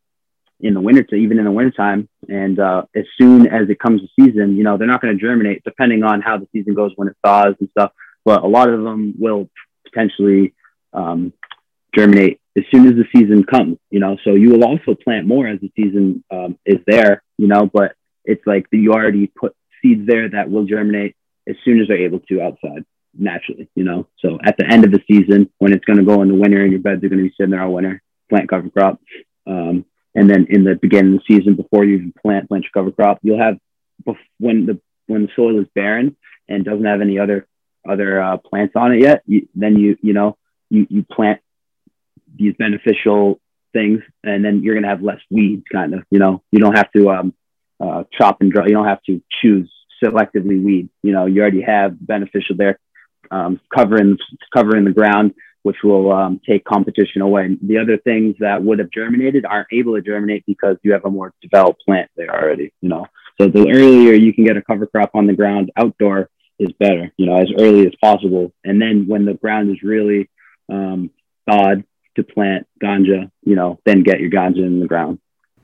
[0.63, 2.07] in the winter, to, even in the wintertime.
[2.29, 5.21] And uh, as soon as it comes to season, you know, they're not going to
[5.21, 7.91] germinate depending on how the season goes when it thaws and stuff.
[8.25, 9.49] But a lot of them will
[9.83, 10.53] potentially
[10.93, 11.33] um,
[11.93, 14.17] germinate as soon as the season comes, you know.
[14.23, 17.95] So you will also plant more as the season um, is there, you know, but
[18.25, 21.15] it's like you already put seeds there that will germinate
[21.47, 22.85] as soon as they're able to outside
[23.17, 24.07] naturally, you know.
[24.19, 26.61] So at the end of the season, when it's going to go in the winter
[26.61, 28.99] and your beds are going to be sitting there all winter, plant cover crop.
[29.45, 32.71] Um, and then in the beginning of the season, before you even plant plant your
[32.73, 33.57] cover crop, you'll have
[34.39, 36.15] when the when the soil is barren
[36.47, 37.47] and doesn't have any other
[37.87, 39.23] other uh, plants on it yet.
[39.25, 40.37] You, then you you know
[40.69, 41.41] you you plant
[42.35, 43.39] these beneficial
[43.73, 45.63] things, and then you're gonna have less weeds.
[45.71, 47.33] Kind of, you know, you don't have to um,
[47.79, 48.65] uh, chop and dry.
[48.65, 49.71] You don't have to choose
[50.03, 50.89] selectively weed.
[51.01, 52.79] You know, you already have beneficial there,
[53.31, 54.17] um, covering
[54.53, 57.57] covering the ground which will um, take competition away.
[57.61, 61.09] The other things that would have germinated aren't able to germinate because you have a
[61.09, 63.07] more developed plant there already, you know.
[63.41, 67.11] So the earlier you can get a cover crop on the ground outdoor is better,
[67.17, 68.53] you know, as early as possible.
[68.63, 70.29] And then when the ground is really
[70.71, 71.09] um,
[71.49, 71.83] thawed
[72.15, 75.19] to plant ganja, you know, then get your ganja in the ground.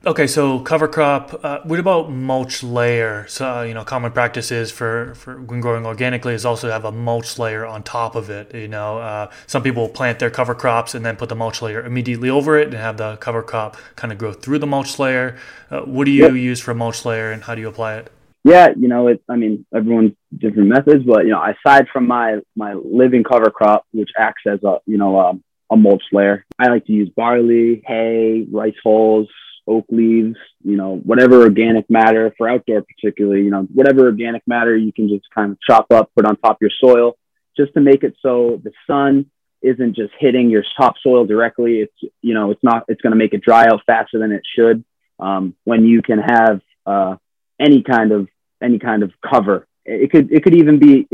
[0.06, 1.44] Okay, so cover crop.
[1.44, 3.26] Uh, what about mulch layer?
[3.28, 6.86] So uh, you know, common practice is for, for when growing organically is also have
[6.86, 8.54] a mulch layer on top of it.
[8.54, 11.84] You know, uh, some people plant their cover crops and then put the mulch layer
[11.84, 15.36] immediately over it and have the cover crop kind of grow through the mulch layer.
[15.70, 16.32] Uh, what do you yep.
[16.32, 18.10] use for mulch layer and how do you apply it?
[18.42, 19.22] Yeah, you know, it.
[19.28, 23.84] I mean, everyone's different methods, but you know, aside from my my living cover crop,
[23.92, 27.82] which acts as a you know um, a mulch layer, I like to use barley,
[27.84, 29.28] hay, rice hulls
[29.66, 34.76] oak leaves, you know, whatever organic matter for outdoor, particularly, you know, whatever organic matter
[34.76, 37.16] you can just kind of chop up, put on top of your soil,
[37.56, 39.30] just to make it so the sun
[39.62, 41.80] isn't just hitting your topsoil directly.
[41.80, 44.42] It's, you know, it's not, it's going to make it dry out faster than it
[44.56, 44.84] should.
[45.18, 47.16] Um, when you can have uh,
[47.60, 48.28] any kind of,
[48.62, 51.06] any kind of cover, it could, it could even be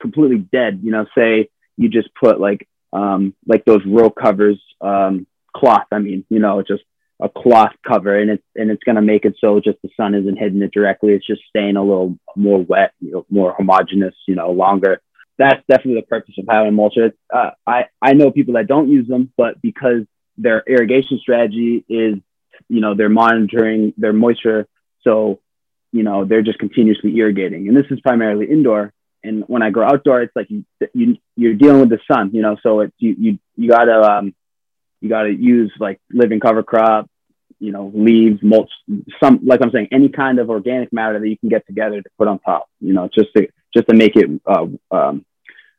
[0.00, 5.26] completely dead, you know, say you just put like, um, like those row covers, um,
[5.54, 5.86] cloth.
[5.92, 6.82] I mean, you know, just
[7.20, 10.14] a cloth cover and it's and it's going to make it so just the sun
[10.14, 11.12] isn't hitting it directly.
[11.12, 15.00] It's just staying a little more wet you know, more homogenous you know longer.
[15.38, 19.06] That's definitely the purpose of having mulch uh, i i know people that don't use
[19.06, 20.02] them but because
[20.38, 22.16] their irrigation strategy is
[22.68, 24.66] you know they're monitoring their moisture
[25.02, 25.40] so
[25.92, 27.68] you know they're just continuously irrigating.
[27.68, 28.92] And this is primarily indoor.
[29.24, 32.42] And when i go outdoor it's like you, you you're dealing with the sun you
[32.42, 34.34] know so it's you you, you got to um
[35.00, 37.08] you got to use like living cover crop,
[37.58, 38.70] you know, leaves, mulch,
[39.22, 42.10] some like I'm saying, any kind of organic matter that you can get together to
[42.18, 42.68] put on top.
[42.80, 45.24] You know, just to just to make it uh, um,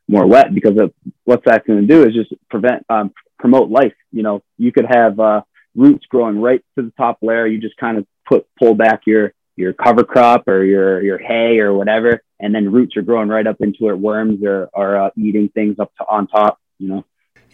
[0.07, 0.93] more wet because of
[1.25, 3.93] what's that going to do is just prevent um, promote life.
[4.11, 5.41] You know, you could have uh,
[5.75, 7.47] roots growing right to the top layer.
[7.47, 11.59] You just kind of put pull back your your cover crop or your your hay
[11.59, 13.99] or whatever, and then roots are growing right up into it.
[13.99, 16.59] Worms are are uh, eating things up to on top.
[16.79, 17.05] You know.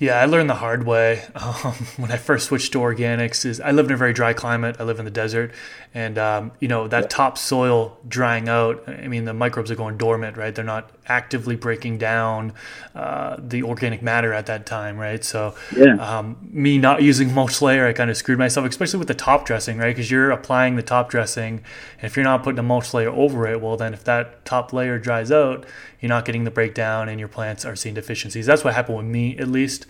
[0.04, 3.46] Yeah, I learned the hard way um, when I first switched to organics.
[3.46, 4.76] Is I live in a very dry climate.
[4.78, 5.54] I live in the desert,
[5.94, 7.08] and um, you know that yeah.
[7.08, 8.84] topsoil drying out.
[8.86, 10.54] I mean, the microbes are going dormant, right?
[10.54, 12.52] They're not actively breaking down
[12.96, 15.24] uh, the organic matter at that time, right?
[15.24, 15.96] So, yeah.
[15.96, 19.46] um, me not using mulch layer, I kind of screwed myself, especially with the top
[19.46, 19.96] dressing, right?
[19.96, 21.62] Because you're applying the top dressing,
[21.98, 24.74] and if you're not putting a mulch layer over it, well, then if that top
[24.74, 25.66] layer dries out,
[26.00, 28.46] you're not getting the breakdown and your plants are seeing deficiencies.
[28.46, 29.86] That's what happened with me, at least.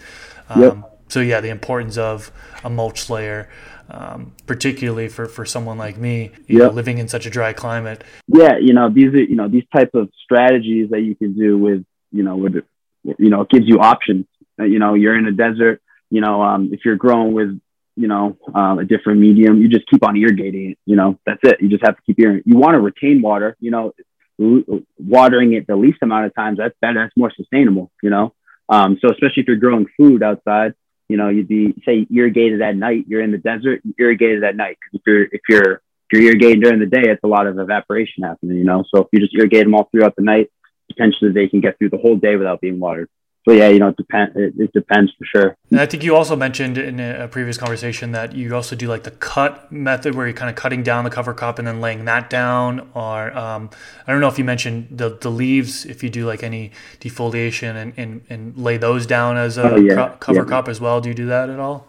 [0.49, 0.99] Um, yep.
[1.09, 2.31] So yeah, the importance of
[2.63, 3.49] a mulch layer,
[3.89, 6.69] um, particularly for, for someone like me, you yep.
[6.69, 8.03] know, living in such a dry climate.
[8.27, 11.57] Yeah, you know these are you know these type of strategies that you can do
[11.57, 12.55] with you know with
[13.03, 14.25] you know it gives you options.
[14.59, 15.81] Uh, you know you're in a desert.
[16.09, 17.59] You know um, if you're growing with
[17.95, 20.77] you know um, a different medium, you just keep on irrigating it.
[20.85, 21.61] You know that's it.
[21.61, 22.51] You just have to keep irrigating.
[22.51, 23.55] You want to retain water.
[23.59, 23.93] You know
[24.37, 27.03] watering it the least amount of times, that's better.
[27.03, 28.33] That's more sustainable, you know?
[28.69, 30.73] Um, so especially if you're growing food outside,
[31.09, 34.77] you know, you'd be say irrigated at night, you're in the desert, irrigated at night.
[34.83, 37.59] Cause if you're, if you're, if you're irrigating during the day, it's a lot of
[37.59, 38.83] evaporation happening, you know?
[38.93, 40.49] So if you just irrigate them all throughout the night,
[40.89, 43.09] potentially they can get through the whole day without being watered
[43.45, 44.35] so yeah, you know, it depends.
[44.37, 45.57] It, it, depends for sure.
[45.69, 49.03] And I think you also mentioned in a previous conversation that you also do like
[49.03, 52.05] the cut method, where you're kind of cutting down the cover crop and then laying
[52.05, 52.89] that down.
[52.93, 53.69] Or um,
[54.07, 57.75] I don't know if you mentioned the the leaves, if you do like any defoliation
[57.75, 60.15] and and, and lay those down as a oh, yeah.
[60.19, 60.45] cover yeah.
[60.45, 61.01] crop as well.
[61.01, 61.87] Do you do that at all?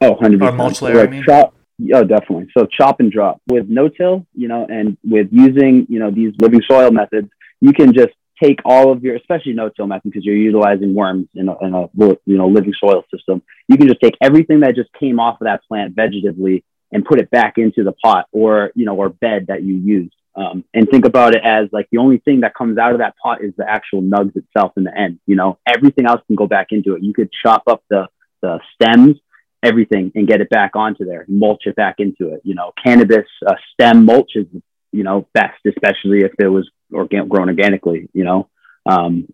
[0.00, 0.54] Oh, 100 percent.
[0.54, 1.24] Or mulch layer, like I mean.
[1.24, 1.54] Chop,
[1.94, 2.48] oh, definitely.
[2.56, 6.62] So chop and drop with no-till, you know, and with using you know these living
[6.68, 7.28] soil methods,
[7.60, 8.12] you can just
[8.42, 11.88] take all of your, especially no-till method, because you're utilizing worms in a, in a
[12.26, 13.42] you know living soil system.
[13.68, 17.20] You can just take everything that just came off of that plant vegetatively and put
[17.20, 20.14] it back into the pot or you know or bed that you used.
[20.34, 23.14] Um, and think about it as like the only thing that comes out of that
[23.22, 25.18] pot is the actual nugs itself in the end.
[25.26, 27.02] You know, everything else can go back into it.
[27.02, 28.08] You could chop up the
[28.42, 29.16] the stems,
[29.62, 32.42] everything, and get it back onto there, mulch it back into it.
[32.44, 34.46] You know, cannabis uh, stem mulch is
[34.92, 38.48] you know best, especially if it was organ- grown organically, you know.
[38.84, 39.32] Um,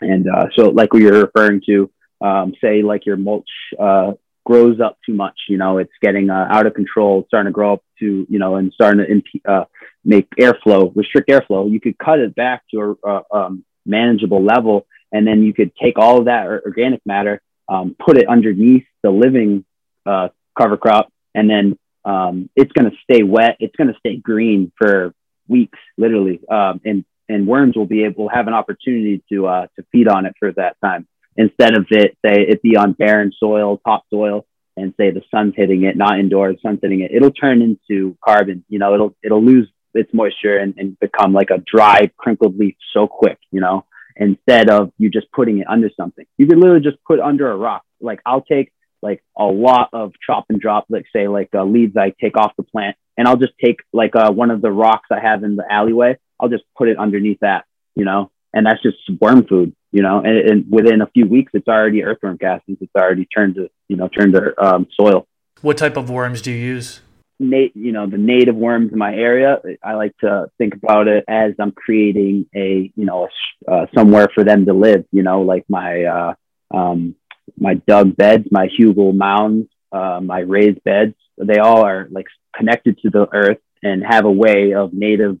[0.00, 3.48] and uh, so, like we were referring to, um, say like your mulch
[3.78, 4.12] uh,
[4.44, 7.74] grows up too much, you know, it's getting uh, out of control, starting to grow
[7.74, 9.64] up to, you know, and starting to imp- uh,
[10.04, 11.70] make airflow, restrict airflow.
[11.70, 15.98] You could cut it back to a um, manageable level, and then you could take
[15.98, 19.66] all of that organic matter, um, put it underneath the living
[20.06, 20.28] uh,
[20.58, 23.56] cover crop, and then um, it's going to stay wet.
[23.60, 25.12] It's going to stay green for
[25.48, 26.40] weeks, literally.
[26.50, 30.08] Um, and and worms will be able to have an opportunity to uh, to feed
[30.08, 31.06] on it for that time
[31.38, 34.44] instead of it say it be on barren soil, top soil,
[34.76, 37.12] and say the sun's hitting it, not indoors, sun's hitting it.
[37.14, 38.64] It'll turn into carbon.
[38.68, 42.76] You know, it'll it'll lose its moisture and, and become like a dry, crinkled leaf
[42.92, 43.38] so quick.
[43.50, 43.86] You know,
[44.16, 47.56] instead of you just putting it under something, you could literally just put under a
[47.56, 47.84] rock.
[48.00, 48.72] Like I'll take
[49.02, 52.52] like a lot of chop and drop, like say like uh, leaves I take off
[52.56, 55.56] the plant, and I'll just take like uh, one of the rocks I have in
[55.56, 56.16] the alleyway.
[56.40, 60.18] I'll just put it underneath that, you know, and that's just worm food, you know.
[60.18, 62.78] And, and within a few weeks, it's already earthworm castings.
[62.80, 65.26] It's already turned to, you know, turned to um, soil.
[65.62, 67.00] What type of worms do you use?
[67.40, 69.60] Nate, you know, the native worms in my area.
[69.82, 73.28] I like to think about it as I'm creating a, you know,
[73.68, 75.04] a, uh, somewhere for them to live.
[75.12, 76.34] You know, like my uh,
[76.72, 77.14] um,
[77.56, 81.14] my dug beds, my hugel mounds, uh, my raised beds.
[81.36, 85.38] They all are like connected to the earth and have a way of native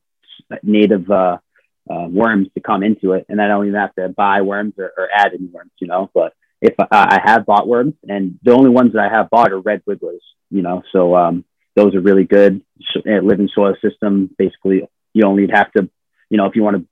[0.62, 1.38] native uh,
[1.90, 3.26] uh, worms to come into it.
[3.28, 6.10] And I don't even have to buy worms or, or add any worms, you know.
[6.14, 9.52] But if I, I have bought worms, and the only ones that I have bought
[9.52, 10.82] are red wigglers, you know.
[10.92, 11.44] So um,
[11.74, 12.62] those are really good.
[13.04, 14.30] Living soil system.
[14.38, 15.88] Basically, you only have to,
[16.30, 16.86] you know, if you want to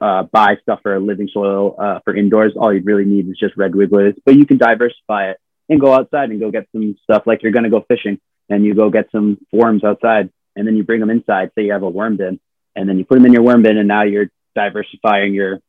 [0.00, 3.56] uh, buy stuff for living soil uh, for indoors, all you really need is just
[3.56, 4.14] red wigglers.
[4.24, 7.52] But you can diversify it and go outside and go get some stuff like you're
[7.52, 8.18] going to go fishing
[8.48, 11.50] and you go get some worms outside and then you bring them inside.
[11.54, 12.40] Say you have a worm bin
[12.76, 15.60] and then you put them in your worm bin and now you're diversifying your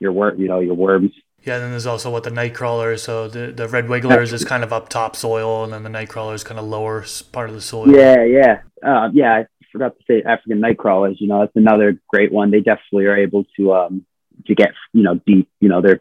[0.00, 1.12] your worm, you know, your worms.
[1.44, 3.02] Yeah, and then there's also what the night crawlers.
[3.02, 6.08] So the, the red wigglers is kind of up top soil, and then the night
[6.08, 7.94] crawlers kind of lower part of the soil.
[7.94, 9.44] Yeah, yeah, uh, yeah
[9.74, 11.18] forgot to say African night crawlers.
[11.20, 12.50] You know, that's another great one.
[12.50, 14.06] They definitely are able to um
[14.46, 15.50] to get you know deep.
[15.60, 16.00] You know, they're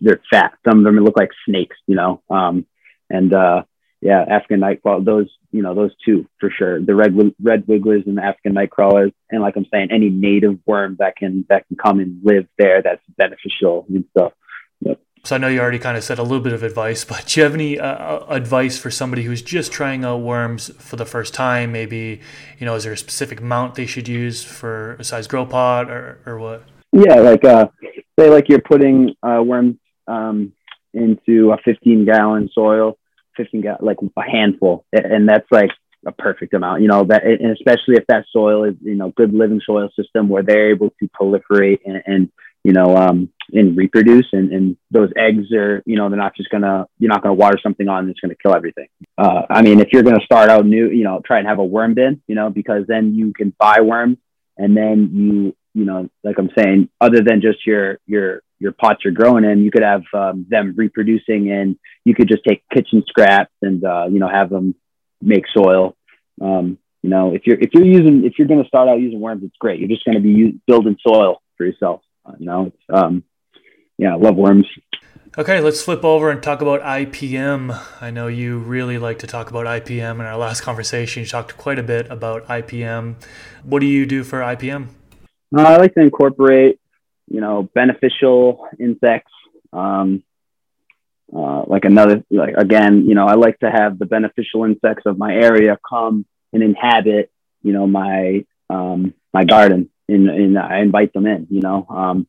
[0.00, 0.54] they're fat.
[0.66, 1.76] Some of them look like snakes.
[1.86, 2.66] You know, um,
[3.10, 3.62] and uh,
[4.00, 5.04] yeah, African night crawler.
[5.04, 6.80] Those you know those two for sure.
[6.80, 9.12] The red red wigglers and the African night crawlers.
[9.30, 12.82] And like I'm saying, any native worm that can that can come and live there
[12.82, 14.32] that's beneficial and stuff.
[14.80, 15.00] Yep.
[15.24, 17.40] So I know you already kind of said a little bit of advice, but do
[17.40, 21.06] you have any uh, uh, advice for somebody who's just trying out worms for the
[21.06, 21.72] first time?
[21.72, 22.20] Maybe,
[22.58, 25.90] you know, is there a specific mount they should use for a size grow pot
[25.90, 26.64] or, or what?
[26.92, 27.68] Yeah, like uh,
[28.18, 29.76] say like you're putting uh, worms
[30.08, 30.52] um,
[30.92, 32.98] into a 15 gallon soil,
[33.36, 35.70] 15 gallon, like a handful, and that's like
[36.04, 36.82] a perfect amount.
[36.82, 40.28] You know that, and especially if that soil is you know good living soil system
[40.28, 42.32] where they're able to proliferate and, and
[42.64, 44.26] you know, um, and reproduce.
[44.32, 47.58] And, and those eggs are, you know, they're not just gonna, you're not gonna water
[47.62, 48.88] something on that's gonna kill everything.
[49.18, 51.64] Uh, I mean, if you're gonna start out new, you know, try and have a
[51.64, 54.18] worm bin, you know, because then you can buy worms
[54.56, 59.00] and then you, you know, like I'm saying, other than just your, your, your pots
[59.04, 63.02] you're growing in, you could have um, them reproducing and you could just take kitchen
[63.08, 64.74] scraps and, uh, you know, have them
[65.20, 65.96] make soil.
[66.40, 69.20] Um, you know, if you're, if you're using, if you're going to start out using
[69.20, 69.80] worms, it's great.
[69.80, 72.02] You're just going to be u- building soil for yourself.
[72.24, 73.24] Uh, no, it's um,
[73.98, 74.66] yeah, I love worms.
[75.38, 77.80] Okay, let's flip over and talk about IPM.
[78.02, 80.16] I know you really like to talk about IPM.
[80.16, 83.14] In our last conversation, you talked quite a bit about IPM.
[83.62, 84.88] What do you do for IPM?
[85.56, 86.78] Uh, I like to incorporate,
[87.28, 89.32] you know, beneficial insects.
[89.72, 90.22] Um,
[91.34, 95.16] uh, like another, like again, you know, I like to have the beneficial insects of
[95.16, 97.30] my area come and inhabit,
[97.62, 101.86] you know, my um, my garden and, and I invite them in, you know.
[101.88, 102.26] Um,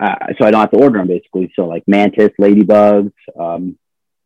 [0.00, 1.52] so I don't have to order them basically.
[1.54, 3.78] So like mantis, ladybugs, um,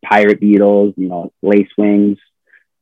[0.03, 2.17] pirate beetles, you know, lace wings,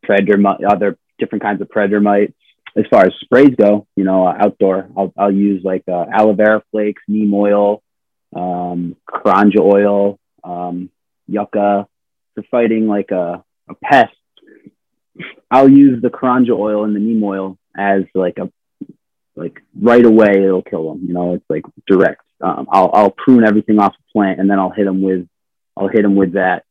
[0.03, 2.33] predator, other different kinds of predator mites.
[2.77, 6.33] As far as sprays go, you know, uh, outdoor, I'll, I'll use like uh, aloe
[6.33, 7.81] vera flakes, neem oil,
[8.35, 10.89] um, karanja oil, um,
[11.27, 11.87] yucca
[12.33, 14.13] for fighting like a, a pest.
[15.49, 18.51] I'll use the karanja oil and the neem oil as like a
[19.35, 21.05] like right away it'll kill them.
[21.07, 22.21] You know, it's like direct.
[22.41, 25.27] Um, I'll I'll prune everything off the plant and then I'll hit them with
[25.77, 26.63] I'll hit them with that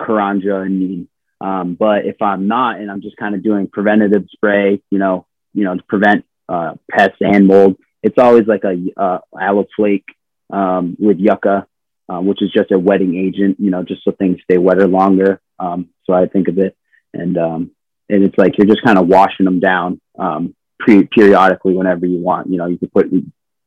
[0.00, 1.08] karanja and.
[1.40, 5.26] Um, but if I'm not and I'm just kind of doing preventative spray, you know,
[5.52, 10.04] you know, to prevent uh, pests and mold, it's always like a uh, aloe flake
[10.52, 11.66] um, with yucca,
[12.08, 15.40] um, which is just a wetting agent, you know, just so things stay wetter longer.
[15.58, 16.76] Um, so I think of it,
[17.14, 17.70] and um,
[18.08, 20.00] and it's like you're just kind of washing them down.
[20.18, 22.50] Um, pre- periodically whenever you want.
[22.50, 23.10] You know, you can put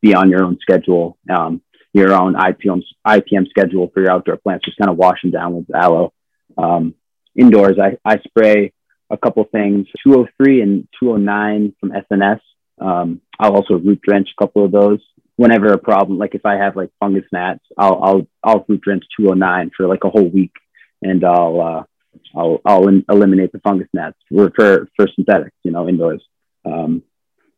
[0.02, 1.62] be on your own schedule, um,
[1.94, 4.66] your own IPM IPM schedule for your outdoor plants.
[4.66, 6.14] Just kind of wash them down with aloe.
[6.58, 6.96] Um,
[7.36, 8.74] indoors, I, I spray
[9.10, 12.40] a couple things, 203 and 209 from SNS.
[12.80, 15.00] Um, I'll also root drench a couple of those
[15.38, 19.04] whenever a problem, like if I have like fungus gnats, I'll, I'll, I'll root drench
[19.20, 20.54] 209 for like a whole week
[21.02, 21.84] and I'll, uh,
[22.38, 26.24] I'll, I'll eliminate the fungus gnats for, for, for synthetics, you know, indoors.
[26.66, 27.04] Um,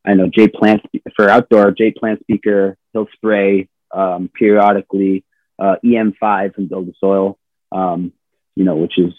[0.05, 0.81] I know Jay Plant
[1.15, 5.23] for outdoor, Jay Plant Speaker, he'll spray um, periodically
[5.59, 7.37] uh, EM5 from Build the Soil,
[7.71, 8.13] um,
[8.55, 9.13] you know, which is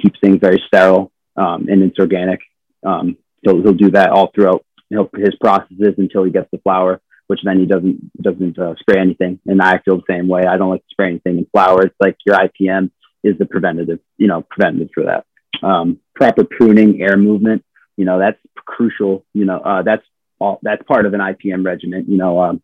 [0.00, 2.40] keeps things very sterile um, and it's organic.
[2.84, 7.40] Um, he'll, he'll do that all throughout his processes until he gets the flower, which
[7.44, 9.40] then he doesn't doesn't uh, spray anything.
[9.46, 10.42] And I feel the same way.
[10.48, 11.82] I don't like to spray anything in flower.
[11.82, 12.90] It's like your IPM
[13.22, 15.24] is the preventative, you know, preventative for that.
[15.66, 17.64] Um, proper pruning, air movement,
[17.96, 19.24] you know, that's crucial.
[19.32, 20.04] You know, uh, that's
[20.38, 22.62] all, that's part of an IPM regimen, you know, um,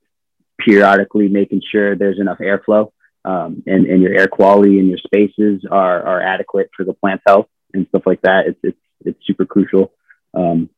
[0.58, 2.92] periodically making sure there's enough airflow
[3.24, 7.24] um, and, and your air quality and your spaces are, are adequate for the plant's
[7.26, 8.44] health and stuff like that.
[8.46, 9.92] It's, it's, it's super crucial.
[10.34, 10.70] Um,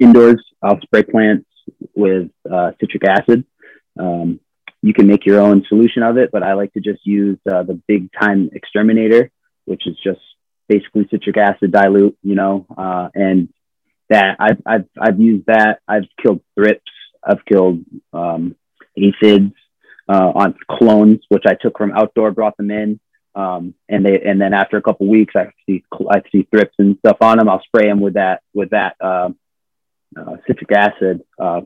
[0.00, 1.46] indoors, I'll spray plants
[1.94, 3.44] with uh, citric acid.
[3.98, 4.40] Um,
[4.82, 7.62] you can make your own solution of it, but I like to just use uh,
[7.62, 9.30] the big time exterminator,
[9.64, 10.20] which is just
[10.68, 13.48] basically citric acid dilute, you know, uh, and
[14.10, 15.80] that I've, I've, I've used that.
[15.88, 16.90] I've killed thrips.
[17.22, 18.54] I've killed um,
[18.96, 19.54] aphids
[20.08, 23.00] uh, on clones, which I took from outdoor, brought them in.
[23.34, 26.98] Um, and they, and then after a couple weeks, I see, I see thrips and
[26.98, 27.48] stuff on them.
[27.48, 29.30] I'll spray them with that, with that, uh,
[30.16, 31.62] uh, citric acid, uh,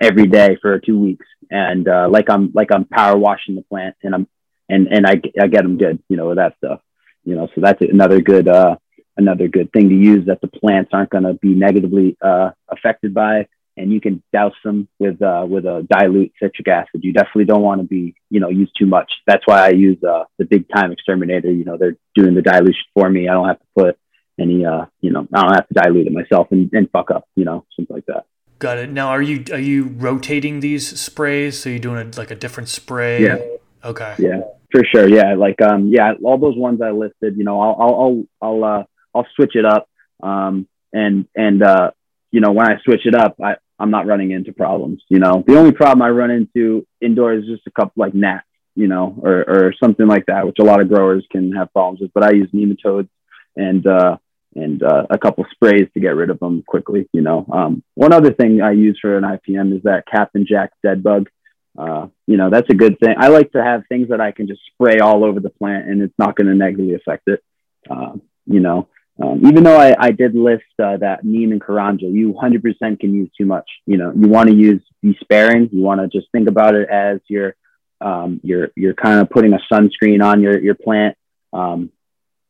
[0.00, 1.26] every day for two weeks.
[1.50, 4.26] And, uh, like I'm, like I'm power washing the plant and I'm,
[4.68, 6.80] and, and I, I get them good, you know, with that stuff,
[7.24, 8.76] you know, so that's another good, uh,
[9.16, 13.14] another good thing to use that the plants aren't going to be negatively, uh, affected
[13.14, 13.46] by
[13.76, 17.02] and you can douse them with uh, with a dilute citric acid.
[17.02, 19.10] You definitely don't want to be, you know, use too much.
[19.26, 21.50] That's why I use uh, the big time exterminator.
[21.50, 23.28] You know, they're doing the dilution for me.
[23.28, 23.98] I don't have to put
[24.38, 27.26] any, uh, you know, I don't have to dilute it myself and, and fuck up,
[27.34, 28.24] you know, something like that.
[28.58, 28.90] Got it.
[28.90, 31.58] Now, are you are you rotating these sprays?
[31.58, 33.22] So you're doing a, like a different spray?
[33.22, 33.38] Yeah.
[33.84, 34.14] Okay.
[34.18, 35.08] Yeah, for sure.
[35.08, 37.36] Yeah, like um, yeah, all those ones I listed.
[37.36, 38.84] You know, I'll I'll I'll I'll, uh,
[39.14, 39.88] I'll switch it up.
[40.22, 41.90] Um, and and uh,
[42.30, 45.02] you know, when I switch it up, I, I'm not running into problems.
[45.08, 48.46] You know, the only problem I run into indoors is just a couple like gnats,
[48.74, 52.00] you know, or, or something like that, which a lot of growers can have problems
[52.00, 52.12] with.
[52.14, 53.08] But I use nematodes
[53.56, 54.16] and uh,
[54.54, 57.08] and uh, a couple sprays to get rid of them quickly.
[57.12, 60.72] You know, um, one other thing I use for an IPM is that Captain Jack
[60.82, 61.28] dead bug.
[61.76, 63.14] Uh, you know, that's a good thing.
[63.18, 66.02] I like to have things that I can just spray all over the plant and
[66.02, 67.42] it's not going to negatively affect it.
[67.90, 68.12] Uh,
[68.46, 68.88] you know,
[69.20, 73.14] um, even though I, I did list uh, that neem and karanja, you 100% can
[73.14, 73.68] use too much.
[73.86, 75.68] You know, you want to use be sparing.
[75.72, 77.54] You want to just think about it as you're
[78.00, 81.16] um, you're you're kind of putting a sunscreen on your your plant,
[81.52, 81.90] um,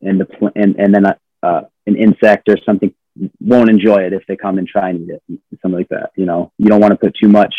[0.00, 2.94] and the pl- and and then a, uh, an insect or something
[3.40, 5.22] won't enjoy it if they come and try and eat it,
[5.60, 6.12] something like that.
[6.16, 7.54] You know, you don't want to put too much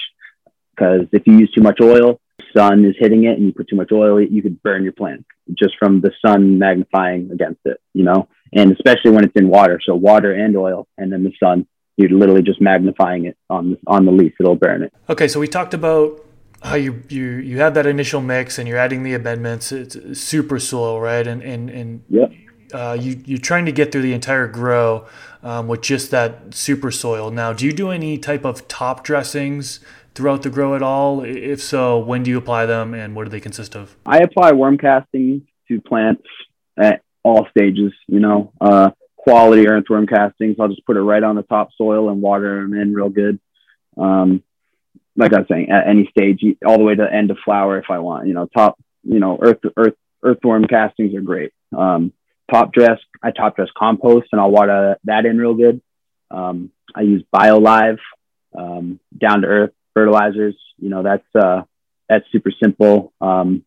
[0.75, 2.19] because if you use too much oil,
[2.55, 5.25] sun is hitting it, and you put too much oil, you could burn your plant
[5.53, 7.79] just from the sun magnifying against it.
[7.93, 9.79] You know and especially when it's in water.
[9.85, 11.67] So water and oil, and then the sun.
[11.95, 14.33] You're literally just magnifying it on on the leaf.
[14.39, 14.93] It'll burn it.
[15.09, 16.25] Okay, so we talked about
[16.63, 19.71] how you you you have that initial mix and you're adding the amendments.
[19.71, 21.25] It's super soil, right?
[21.27, 22.31] And and and yep.
[22.73, 25.05] Uh, you you're trying to get through the entire grow
[25.43, 27.29] um, with just that super soil.
[27.29, 29.79] Now, do you do any type of top dressings
[30.15, 31.21] throughout the grow at all?
[31.21, 33.95] If so, when do you apply them and what do they consist of?
[34.07, 36.23] I apply worm castings to plants
[36.75, 40.57] at all stages, you know, uh, quality earthworm castings.
[40.59, 43.39] I'll just put it right on the top soil and water them in real good.
[43.97, 44.43] Um,
[45.15, 47.77] like I was saying, at any stage, all the way to the end of flower
[47.77, 51.53] if I want, you know, top, you know, earth, earth, earthworm castings are great.
[51.75, 52.13] Um,
[52.51, 55.81] top dress, I top dress compost and I'll water that in real good.
[56.31, 57.99] Um, I use BioLive,
[58.57, 60.55] um, down to earth fertilizers.
[60.77, 61.61] You know, that's, uh,
[62.09, 63.13] that's super simple.
[63.21, 63.63] Um,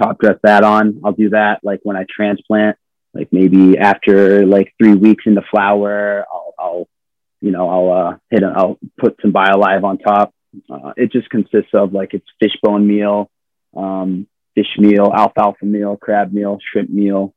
[0.00, 1.00] top dress that on.
[1.04, 2.76] I'll do that like when I transplant,
[3.14, 6.88] like maybe after like three weeks in the flower, I'll, I'll
[7.40, 10.32] you know, I'll uh, hit, a, I'll put some BioLive on top.
[10.70, 13.30] Uh, it just consists of like it's fish bone meal,
[13.76, 17.34] um, fish meal, alfalfa meal, crab meal, shrimp meal,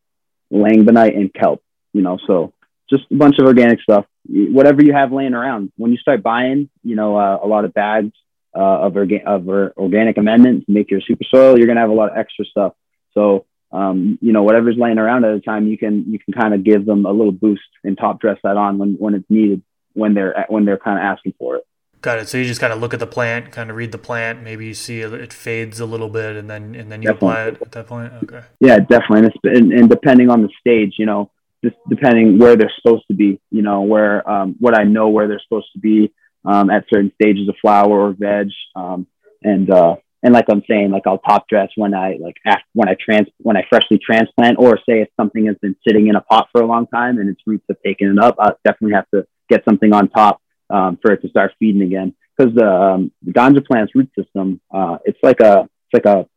[0.54, 1.64] langbeinite, and kelp.
[1.92, 2.54] You know, so
[2.90, 4.06] just a bunch of organic stuff.
[4.28, 5.72] Whatever you have laying around.
[5.78, 8.12] When you start buying, you know, uh, a lot of bags,
[8.56, 9.48] uh, of, orga- of
[9.78, 12.74] organic amendments, make your super soil, you're going to have a lot of extra stuff.
[13.14, 16.54] So, um, you know, whatever's laying around at a time, you can, you can kind
[16.54, 19.62] of give them a little boost and top dress that on when, when it's needed,
[19.94, 21.68] when they're, when they're kind of asking for it.
[22.06, 22.30] Got it.
[22.30, 24.44] So you just kind of look at the plant, kind of read the plant.
[24.44, 27.30] Maybe you see it fades a little bit, and then and then you definitely.
[27.30, 28.14] apply it at that point.
[28.22, 28.42] Okay.
[28.60, 29.32] Yeah, definitely.
[29.44, 31.32] And, and, and, depending on the stage, you know,
[31.64, 35.28] just depending where they're supposed to be, you know, where um, what I know where
[35.28, 36.14] they're supposed to be,
[36.46, 38.50] um, at certain stages of flower or veg.
[38.76, 39.08] Um,
[39.44, 42.90] and, uh, and like I'm saying, like I'll top dress when I like after, when
[42.90, 46.22] I trans when I freshly transplant, or say if something has been sitting in a
[46.22, 49.10] pot for a long time and its roots have taken it up, I definitely have
[49.14, 50.42] to get something on top
[50.72, 52.16] um, for it to start feeding again.
[52.36, 56.28] Because the, um, the ganja plant's root system, uh, it's like a it's like a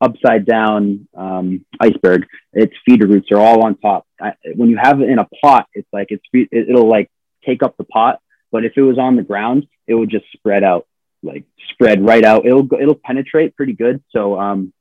[0.00, 2.24] upside down um, iceberg.
[2.54, 4.06] Its feeder roots are all on top.
[4.18, 7.10] I, when you have it in a pot, it's like it's it, it'll like
[7.44, 8.20] take up the pot
[8.50, 10.86] but if it was on the ground, it would just spread out,
[11.22, 12.46] like spread right out.
[12.46, 14.02] It'll it'll penetrate pretty good.
[14.10, 14.72] So um,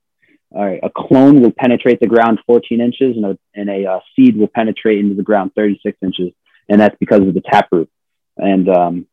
[0.51, 3.99] all right, a clone will penetrate the ground 14 inches and a, and a uh,
[4.15, 6.31] seed will penetrate into the ground 36 inches.
[6.69, 7.89] And that's because of the taproot.
[8.37, 9.07] And, um,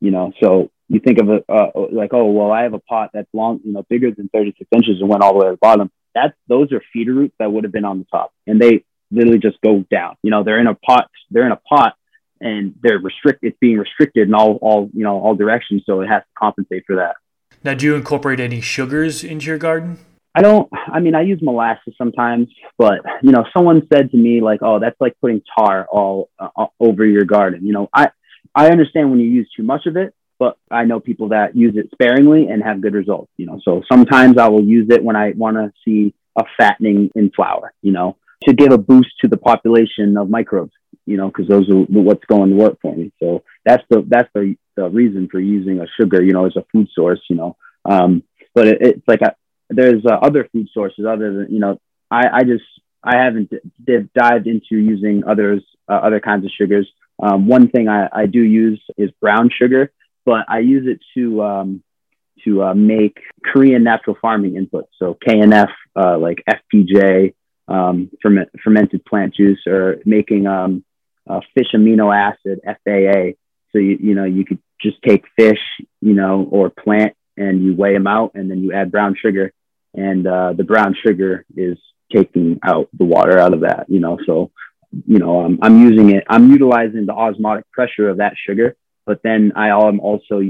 [0.00, 3.10] you know, so you think of it uh, like, oh, well, I have a pot
[3.14, 5.58] that's long, you know, bigger than 36 inches and went all the way to the
[5.58, 5.90] bottom.
[6.14, 9.38] That's, those are feeder roots that would have been on the top and they literally
[9.38, 10.16] just go down.
[10.22, 11.96] You know, they're in a pot, they're in a pot
[12.42, 15.82] and they're restricted, it's being restricted in all, all, you know, all directions.
[15.86, 17.16] So it has to compensate for that.
[17.64, 19.98] Now, do you incorporate any sugars into your garden?
[20.34, 24.40] I don't, I mean, I use molasses sometimes, but you know, someone said to me
[24.40, 27.66] like, oh, that's like putting tar all uh, over your garden.
[27.66, 28.10] You know, I,
[28.54, 31.76] I understand when you use too much of it, but I know people that use
[31.76, 33.60] it sparingly and have good results, you know.
[33.62, 37.74] So sometimes I will use it when I want to see a fattening in flower,
[37.82, 40.72] you know, to give a boost to the population of microbes,
[41.06, 43.12] you know, because those are what's going to work for me.
[43.20, 46.64] So that's the that's the, the reason for using a sugar, you know, as a
[46.72, 47.56] food source, you know.
[47.84, 48.22] Um,
[48.54, 49.34] but it, it's like a,
[49.70, 51.80] there's uh, other food sources other than you know
[52.10, 52.64] I, I just
[53.02, 56.88] I haven't d- dived into using others uh, other kinds of sugars.
[57.22, 59.92] Um, one thing I, I do use is brown sugar,
[60.24, 61.82] but I use it to um,
[62.44, 64.88] to uh, make Korean natural farming inputs.
[64.98, 67.34] So KNF, uh, like FPJ,
[67.68, 70.84] um, ferment, fermented plant juice, or making um,
[71.54, 73.36] fish amino acid FAA.
[73.72, 75.60] So you you know you could just take fish,
[76.00, 79.52] you know, or plant, and you weigh them out, and then you add brown sugar,
[79.94, 81.78] and uh, the brown sugar is
[82.12, 83.86] taking out the water out of that.
[83.88, 84.50] You know, so
[85.06, 86.24] you know I'm using it.
[86.28, 90.40] I'm utilizing the osmotic pressure of that sugar, but then I am also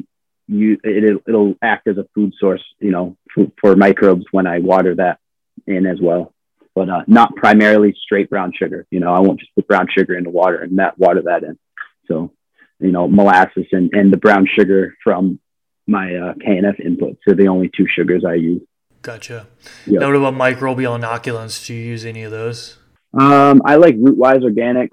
[0.48, 2.62] you it, it'll act as a food source.
[2.80, 5.18] You know, for, for microbes when I water that
[5.66, 6.32] in as well.
[6.74, 8.86] But uh, not primarily straight brown sugar.
[8.90, 11.58] You know, I won't just put brown sugar into water and that water that in.
[12.06, 12.32] So,
[12.78, 15.38] you know, molasses and, and the brown sugar from
[15.86, 18.62] my uh, KNF inputs are the only two sugars I use.
[19.02, 19.48] Gotcha.
[19.86, 20.00] Yep.
[20.00, 21.66] Now, what about microbial inoculants?
[21.66, 22.78] Do you use any of those?
[23.12, 24.90] Um, I like Rootwise Organics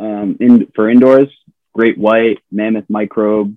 [0.00, 1.28] um, in for indoors.
[1.74, 3.56] Great White, Mammoth Microbe,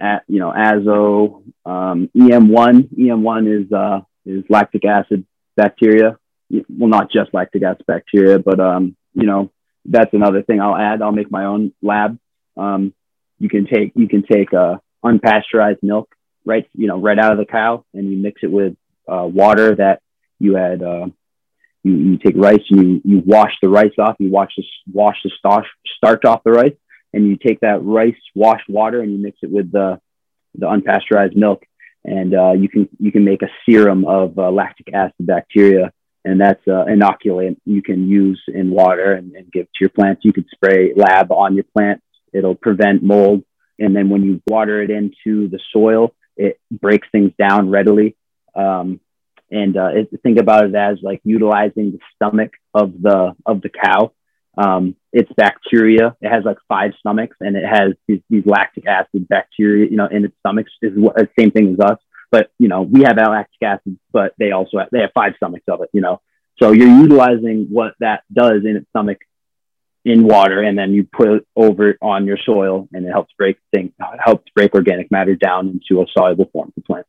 [0.00, 2.88] at you know Azo, um, EM1.
[2.94, 5.24] EM1 is uh, is lactic acid
[5.56, 6.18] bacteria.
[6.50, 9.50] Well, not just lactic bacteria, but um, you know
[9.84, 11.02] that's another thing I'll add.
[11.02, 12.18] I'll make my own lab.
[12.56, 12.94] Um,
[13.38, 16.08] you can take you can take uh, unpasteurized milk
[16.44, 18.76] right you know right out of the cow and you mix it with
[19.08, 20.00] uh, water that
[20.38, 20.82] you had.
[20.82, 21.06] Uh,
[21.82, 24.16] you, you take rice and you, you wash the rice off.
[24.18, 25.66] You wash the wash the starch
[25.96, 26.74] starch off the rice,
[27.12, 30.00] and you take that rice washed water and you mix it with the
[30.54, 31.64] the unpasteurized milk,
[32.04, 35.92] and uh, you can you can make a serum of uh, lactic acid bacteria,
[36.26, 40.22] and that's uh, inoculant you can use in water and, and give to your plants.
[40.24, 42.04] You could spray lab on your plants.
[42.32, 43.44] It'll prevent mold,
[43.78, 48.16] and then when you water it into the soil, it breaks things down readily
[48.56, 49.00] um,
[49.50, 53.68] and uh, it, think about it as like utilizing the stomach of the of the
[53.68, 54.12] cow.
[54.58, 56.16] Um, it's bacteria.
[56.20, 59.86] It has like five stomachs, and it has these, these lactic acid bacteria.
[59.88, 61.98] You know, in its stomachs is the same thing as us.
[62.30, 65.64] But you know, we have lactic acid, but they also have, they have five stomachs
[65.68, 65.90] of it.
[65.92, 66.20] You know,
[66.58, 69.18] so you're utilizing what that does in its stomach
[70.04, 73.58] in water, and then you put it over on your soil, and it helps break
[73.74, 73.92] things,
[74.24, 77.08] helps break organic matter down into a soluble form for plants.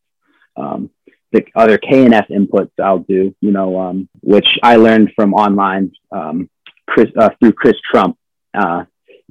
[0.56, 0.90] Um,
[1.32, 6.50] the other KNF inputs I'll do, you know, um, which I learned from online um,
[6.88, 8.18] Chris, uh, through Chris Trump,
[8.54, 8.86] uh,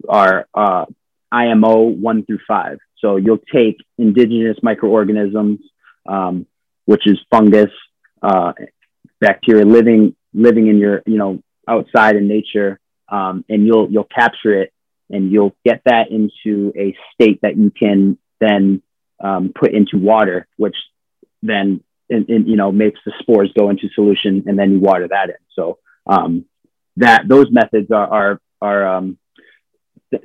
[0.09, 0.85] are uh,
[1.33, 2.79] IMO one through five.
[2.99, 5.61] So you'll take indigenous microorganisms,
[6.09, 6.47] um,
[6.85, 7.71] which is fungus,
[8.23, 8.53] uh,
[9.21, 12.79] bacteria living living in your, you know, outside in nature,
[13.09, 14.73] um, and you'll you'll capture it
[15.11, 18.83] and you'll get that into a state that you can then
[19.23, 20.77] um, put into water, which
[21.43, 25.09] then and, and, you know makes the spores go into solution and then you water
[25.09, 25.37] that in.
[25.55, 26.45] So um,
[26.97, 29.19] that those methods are are, are um,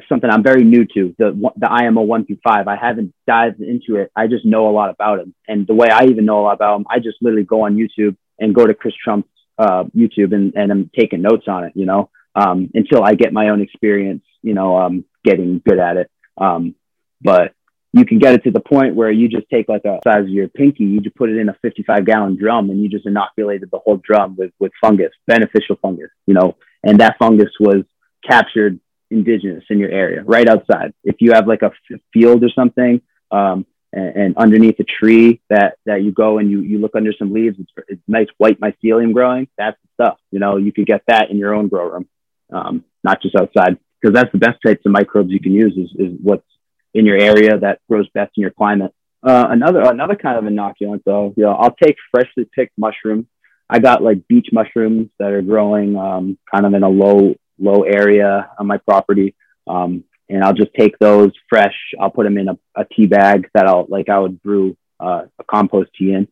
[0.08, 3.96] something i'm very new to the the imo 1 through 5 i haven't dived into
[3.96, 4.12] it.
[4.16, 6.54] I just know a lot about them and the way i even know a lot
[6.54, 10.34] about them i just literally go on youtube and go to chris trump's uh, youtube
[10.34, 13.62] and, and i'm taking notes on it you know um, until i get my own
[13.62, 16.12] experience you know um, getting good at it.
[16.38, 16.76] Um,
[17.22, 17.54] but
[17.94, 20.30] you can get it to the point where you just take like a size of
[20.30, 23.70] your pinky, you just put it in a 55 gallon drum and you just inoculated
[23.72, 27.84] the whole drum with, with fungus, beneficial fungus, you know, and that fungus was
[28.28, 28.80] captured
[29.12, 30.94] indigenous in your area right outside.
[31.04, 33.02] If you have like a f- field or something,
[33.32, 37.14] um, and, and, underneath a tree that, that you go and you, you look under
[37.18, 39.50] some leaves, it's, it's nice white mycelium growing.
[39.58, 42.08] That's the stuff, you know, you could get that in your own grow room,
[42.52, 45.92] um, not just outside because that's the best types of microbes you can use is,
[46.00, 46.46] is what's
[46.94, 48.94] in your area that grows best in your climate.
[49.24, 53.26] Uh, another another kind of inoculant though, you know, I'll take freshly picked mushrooms.
[53.70, 57.84] I got like beech mushrooms that are growing um, kind of in a low low
[57.84, 59.36] area on my property.
[59.68, 61.76] Um, and I'll just take those fresh.
[62.00, 65.24] I'll put them in a, a tea bag that I'll like I would brew uh,
[65.38, 66.28] a compost tea in,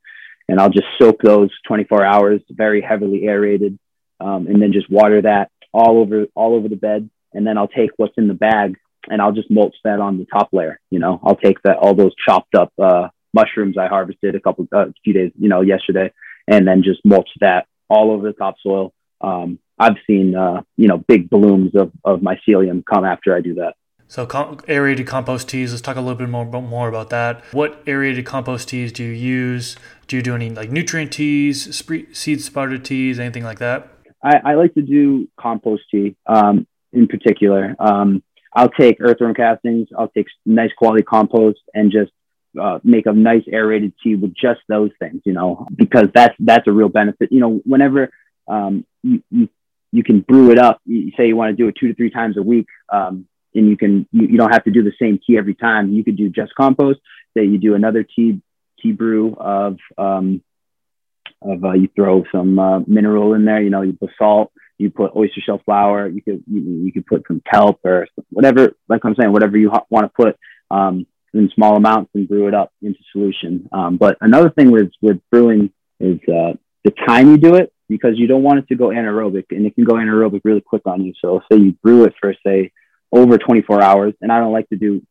[0.48, 3.78] and I'll just soak those 24 hours, very heavily aerated,
[4.20, 7.10] um, and then just water that all over all over the bed.
[7.34, 8.78] And then I'll take what's in the bag
[9.08, 10.80] and I'll just mulch that on the top layer.
[10.90, 14.68] You know, I'll take that all those chopped up uh, mushrooms I harvested a couple
[14.72, 16.12] uh, few days, you know, yesterday,
[16.48, 18.94] and then just mulch that all over the topsoil.
[19.22, 23.56] Um, I've seen uh, you know big blooms of of mycelium come after I do
[23.56, 23.76] that.
[24.08, 25.72] So com- aerated compost teas.
[25.72, 27.44] Let's talk a little bit more more about that.
[27.52, 29.76] What aerated compost teas do you use?
[30.08, 33.88] Do you do any like nutrient teas, sp- seed sprouted teas, anything like that?
[34.24, 37.76] I, I like to do compost tea um, in particular.
[37.80, 38.24] Um,
[38.54, 39.90] I'll take earthworm castings.
[39.98, 42.12] I'll take nice quality compost and just
[42.60, 46.68] uh, make a nice aerated tea with just those things, you know, because that's that's
[46.68, 47.32] a real benefit.
[47.32, 48.10] You know, whenever
[48.48, 49.50] um, you, you
[49.92, 50.82] you can brew it up.
[50.86, 53.68] You say you want to do it two to three times a week, um, and
[53.68, 55.92] you can you, you don't have to do the same tea every time.
[55.92, 57.00] You could do just compost.
[57.36, 58.42] Say you do another tea
[58.82, 60.44] tea brew of um,
[61.42, 63.62] of uh, you throw some uh, mineral in there.
[63.62, 66.08] You know, you put salt, you put oyster shell flour.
[66.08, 68.74] You could you, you could put some kelp or whatever.
[68.88, 70.38] Like I'm saying, whatever you ha- want to put.
[70.72, 73.70] Um, in small amounts and brew it up into solution.
[73.72, 78.12] Um, but another thing with with brewing is uh, the time you do it because
[78.16, 81.04] you don't want it to go anaerobic and it can go anaerobic really quick on
[81.04, 81.14] you.
[81.20, 82.72] So say you brew it for say
[83.12, 85.02] over 24 hours, and I don't like to do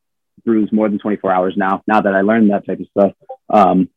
[0.45, 1.83] brews more than 24 hours now.
[1.87, 3.13] Now that I learned that type of stuff,
[3.51, 3.91] um,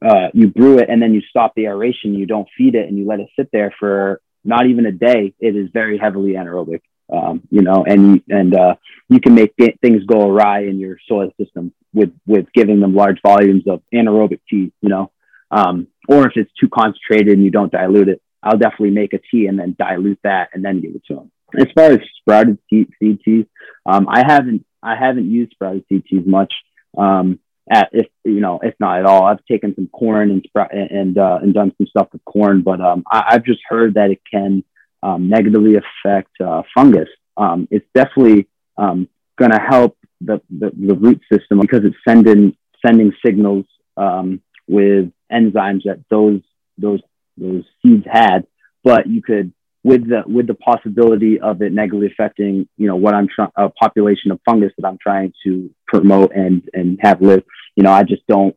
[0.00, 2.14] uh, you brew it and then you stop the aeration.
[2.14, 5.34] You don't feed it and you let it sit there for not even a day.
[5.40, 6.80] It is very heavily anaerobic
[7.12, 8.74] um, you know, and and uh,
[9.08, 13.20] you can make things go awry in your soil system with with giving them large
[13.22, 15.10] volumes of anaerobic tea, you know,
[15.50, 19.18] um, or if it's too concentrated and you don't dilute it, I'll definitely make a
[19.30, 21.30] tea and then dilute that and then give it to them.
[21.58, 23.46] As far as sprouted seed, seed teas,
[23.86, 26.52] um, I haven't I haven't used sprouted seed teas much.
[26.96, 27.38] Um,
[27.70, 31.16] at if you know if not at all, I've taken some corn and sprout and
[31.16, 34.20] uh, and done some stuff with corn, but um, I, I've just heard that it
[34.30, 34.64] can
[35.02, 37.08] um, negatively affect uh, fungus.
[37.36, 42.56] Um, it's definitely um, going to help the, the, the, root system because it's sending
[42.84, 46.40] sending signals um, with enzymes that those
[46.76, 47.00] those
[47.36, 48.46] those seeds had.
[48.84, 49.52] But you could
[49.82, 53.70] with the with the possibility of it negatively affecting you know what I'm trying a
[53.70, 57.44] population of fungus that I'm trying to promote and and have live.
[57.76, 58.56] You know, I just don't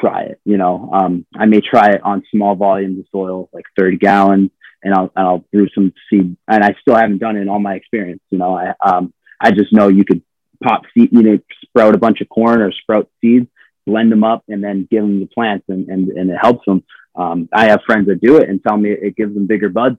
[0.00, 0.40] try it.
[0.44, 4.50] You know, um, I may try it on small volumes of soil, like 30 gallons,
[4.82, 6.36] and I'll, and I'll brew some seed.
[6.48, 8.22] And I still haven't done it in all my experience.
[8.30, 10.22] You know, I, um, I just know you could
[10.62, 13.48] pop seed, you know, sprout a bunch of corn or sprout seeds,
[13.86, 16.82] blend them up, and then give them the plants, and, and, and it helps them.
[17.14, 19.98] Um, I have friends that do it and tell me it gives them bigger buds.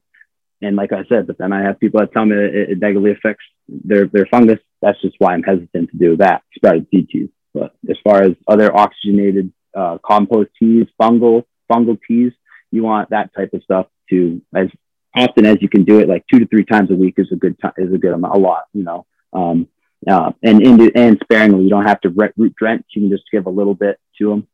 [0.62, 3.12] And like I said, but then I have people that tell me it, it negatively
[3.12, 4.60] affects their, their fungus.
[4.82, 7.30] That's just why I'm hesitant to do that, sprouted seed teas.
[7.54, 12.34] But as far as other oxygenated uh, compost teas, fungal, fungal teas,
[12.72, 14.68] you want that type of stuff to as
[15.16, 17.36] often as you can do it, like two to three times a week is a
[17.36, 19.06] good time, is a good amount, a lot, you know.
[19.34, 19.68] Um,
[20.10, 22.86] uh, and, and and sparingly, you don't have to root drench.
[22.90, 24.48] You can just give a little bit to them,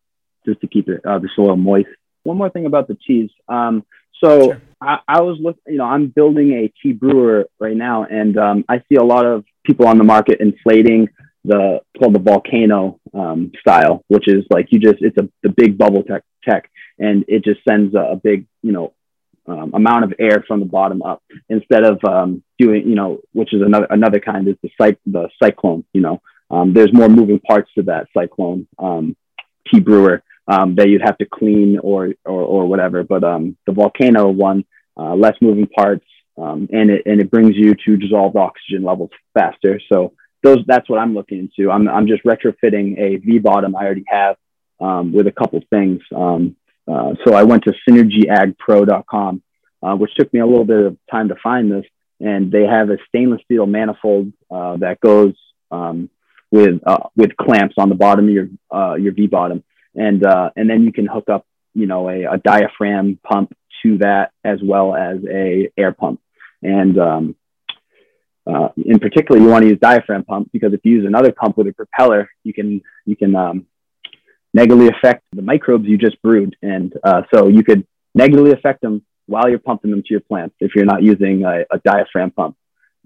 [0.45, 1.89] just to keep it, uh, the soil moist.
[2.23, 3.29] One more thing about the teas.
[3.47, 3.85] Um,
[4.23, 4.61] so sure.
[4.81, 8.65] I, I, was looking, you know, I'm building a tea brewer right now, and um,
[8.69, 11.09] I see a lot of people on the market inflating
[11.45, 15.77] the called the volcano um, style, which is like you just it's a the big
[15.77, 18.93] bubble tech tech, and it just sends a, a big you know
[19.47, 23.53] um, amount of air from the bottom up instead of um, doing, you know, which
[23.53, 25.83] is another another kind is the cy- the cyclone.
[25.93, 29.15] You know, um, there's more moving parts to that cyclone um,
[29.67, 33.03] tea brewer um, that you'd have to clean or or, or whatever.
[33.03, 34.63] But um, the volcano one,
[34.97, 36.05] uh, less moving parts,
[36.37, 39.81] and it and it brings you to dissolved oxygen levels faster.
[39.91, 41.69] So those that's what I'm looking into.
[41.69, 44.37] I'm I'm just retrofitting a V bottom I already have
[44.79, 46.01] with a couple things.
[46.15, 46.55] Um,
[46.87, 49.43] uh, so I went to synergyagpro.com,
[49.81, 51.85] uh, which took me a little bit of time to find this.
[52.19, 55.33] And they have a stainless steel manifold uh, that goes
[55.71, 56.09] um,
[56.51, 59.63] with uh, with clamps on the bottom of your uh, your V bottom,
[59.95, 60.23] and
[60.55, 64.59] and then you can hook up you know a, a, diaphragm pump to that as
[64.63, 66.21] well as a air pump.
[66.61, 67.35] And um,
[68.77, 71.67] in particular, you want to use diaphragm pump because if you use another pump with
[71.67, 73.65] a propeller, you can you can um,
[74.53, 76.55] negatively affect the microbes you just brewed.
[76.61, 80.55] And uh, so you could negatively affect them while you're pumping them to your plants
[80.59, 82.55] if you're not using a, a diaphragm pump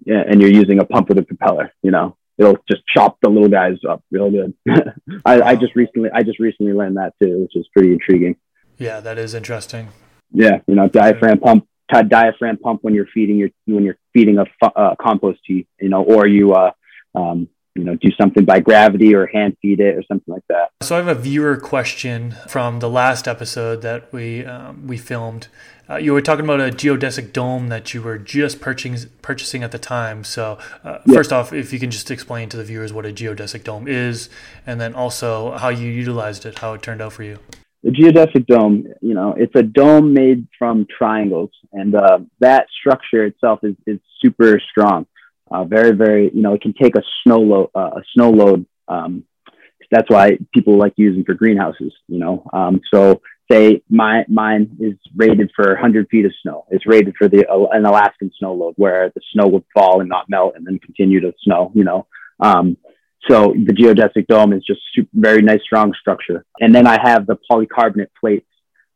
[0.05, 3.49] and you're using a pump with a propeller, you know, it'll just chop the little
[3.49, 4.53] guys up real good.
[5.25, 8.35] I, I just recently, I just recently learned that too, which is pretty intriguing.
[8.77, 9.89] Yeah, that is interesting.
[10.31, 14.45] Yeah, you know, diaphragm pump, diaphragm pump when you're feeding your when you're feeding a
[14.61, 16.71] uh, compost tea, you know, or you uh,
[17.15, 20.71] um, you know do something by gravity or hand feed it or something like that.
[20.81, 25.47] So i have a viewer question from the last episode that we um, we filmed.
[25.89, 29.71] Uh, you were talking about a geodesic dome that you were just purchasing purchasing at
[29.71, 30.23] the time.
[30.23, 31.15] So uh, yeah.
[31.15, 34.29] first off if you can just explain to the viewers what a geodesic dome is
[34.65, 37.39] and then also how you utilized it how it turned out for you.
[37.83, 43.23] The geodesic dome you know it's a dome made from triangles and uh, that structure
[43.23, 45.05] itself is, is super strong
[45.51, 48.65] uh, very, very, you know, it can take a snow load, uh, a snow load.
[48.87, 49.23] Um,
[49.89, 52.45] that's why people like using for greenhouses, you know.
[52.51, 56.65] Um, so say my mine is rated for 100 feet of snow.
[56.69, 60.09] It's rated for the uh, an Alaskan snow load where the snow would fall and
[60.09, 62.07] not melt and then continue to snow, you know.
[62.39, 62.77] Um,
[63.29, 66.45] so the geodesic dome is just super, very nice, strong structure.
[66.59, 68.47] And then I have the polycarbonate plates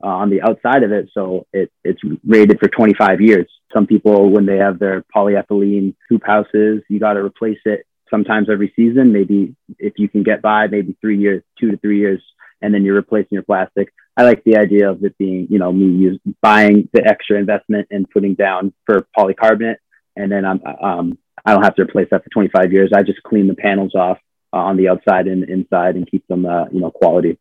[0.03, 1.09] uh, on the outside of it.
[1.13, 3.49] So it, it's rated for 25 years.
[3.73, 8.49] Some people, when they have their polyethylene hoop houses, you got to replace it sometimes
[8.51, 9.13] every season.
[9.13, 12.21] Maybe if you can get by, maybe three years, two to three years,
[12.61, 13.93] and then you're replacing your plastic.
[14.17, 17.87] I like the idea of it being, you know, me use, buying the extra investment
[17.91, 19.77] and putting down for polycarbonate,
[20.15, 22.91] and then I'm, um, I don't have to replace that for 25 years.
[22.93, 24.17] I just clean the panels off
[24.53, 27.39] uh, on the outside and inside and keep them, uh, you know, quality.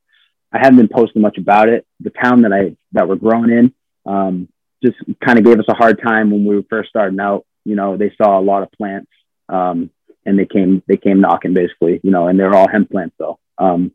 [0.52, 1.86] I haven't been posting much about it.
[2.00, 3.74] The town that I that we're growing in
[4.06, 4.48] um,
[4.84, 7.44] just kind of gave us a hard time when we were first starting out.
[7.64, 9.10] You know, they saw a lot of plants
[9.48, 9.90] um,
[10.24, 12.00] and they came they came knocking basically.
[12.02, 13.38] You know, and they're all hemp plants though.
[13.58, 13.92] Um,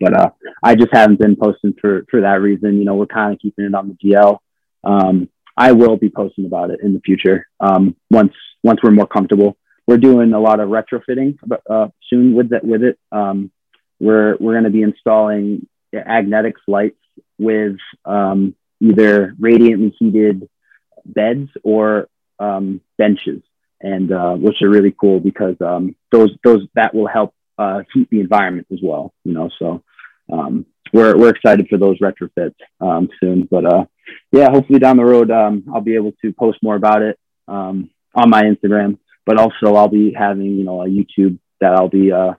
[0.00, 0.30] but uh,
[0.62, 2.78] I just haven't been posting for for that reason.
[2.78, 4.38] You know, we're kind of keeping it on the DL.
[4.82, 9.06] Um, I will be posting about it in the future um, once once we're more
[9.06, 9.56] comfortable.
[9.86, 11.38] We're doing a lot of retrofitting
[11.68, 12.98] uh, soon with that with it.
[13.12, 13.50] Um,
[14.00, 16.98] we're we're going to be installing Agnetix lights
[17.38, 18.54] with um,
[18.84, 20.48] either radiantly heated
[21.04, 22.08] beds or
[22.38, 23.42] um, benches,
[23.80, 28.08] and uh, which are really cool because um, those those that will help uh, heat
[28.10, 29.12] the environment as well.
[29.24, 29.82] You know, so
[30.32, 33.48] um, we're we're excited for those retrofits um, soon.
[33.50, 33.84] But uh,
[34.32, 37.18] yeah, hopefully down the road um, I'll be able to post more about it
[37.48, 38.98] um, on my Instagram.
[39.26, 42.34] But also I'll be having you know a YouTube that I'll be uh,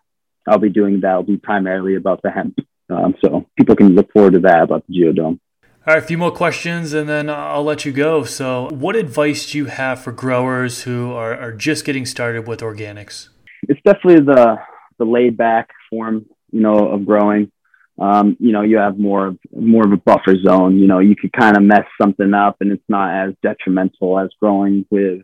[0.48, 2.60] I'll be doing that will be primarily about the hemp.
[3.22, 5.40] So people can look forward to that about the geodome.
[5.88, 8.24] All right, a few more questions and then I'll let you go.
[8.24, 12.62] So, what advice do you have for growers who are, are just getting started with
[12.62, 13.30] organics?
[13.70, 14.58] It's definitely the
[14.98, 17.52] the laid back form, you know, of growing.
[18.00, 20.80] Um, you know, you have more of more of a buffer zone.
[20.80, 24.30] You know, you could kind of mess something up, and it's not as detrimental as
[24.42, 25.22] growing with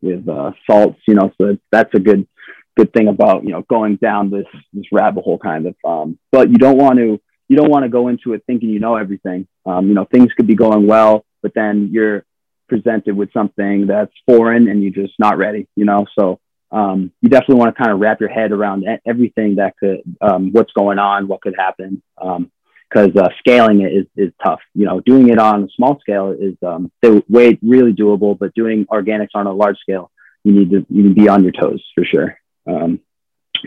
[0.00, 1.00] with uh, salts.
[1.08, 2.28] You know, so that's a good
[2.76, 6.50] good thing about you know going down this this rabbit hole kind of um, but
[6.50, 9.46] you don't want to you don't want to go into it thinking you know everything.
[9.66, 12.24] Um, you know things could be going well but then you're
[12.68, 16.06] presented with something that's foreign and you're just not ready you know?
[16.18, 16.40] So
[16.72, 20.52] um, you definitely want to kind of wrap your head around everything that could um,
[20.52, 24.60] what's going on what could happen because um, uh, scaling it is, is tough.
[24.74, 26.90] You know doing it on a small scale is um,
[27.28, 30.10] way really doable but doing organics on a large scale
[30.44, 32.38] you need to you need to be on your toes for sure.
[32.66, 33.00] Um,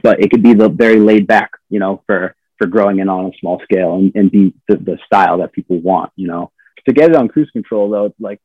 [0.03, 3.25] but it could be the very laid back, you know, for for growing it on
[3.25, 6.51] a small scale and, and be the, the style that people want, you know.
[6.87, 8.39] To get it on cruise control though, like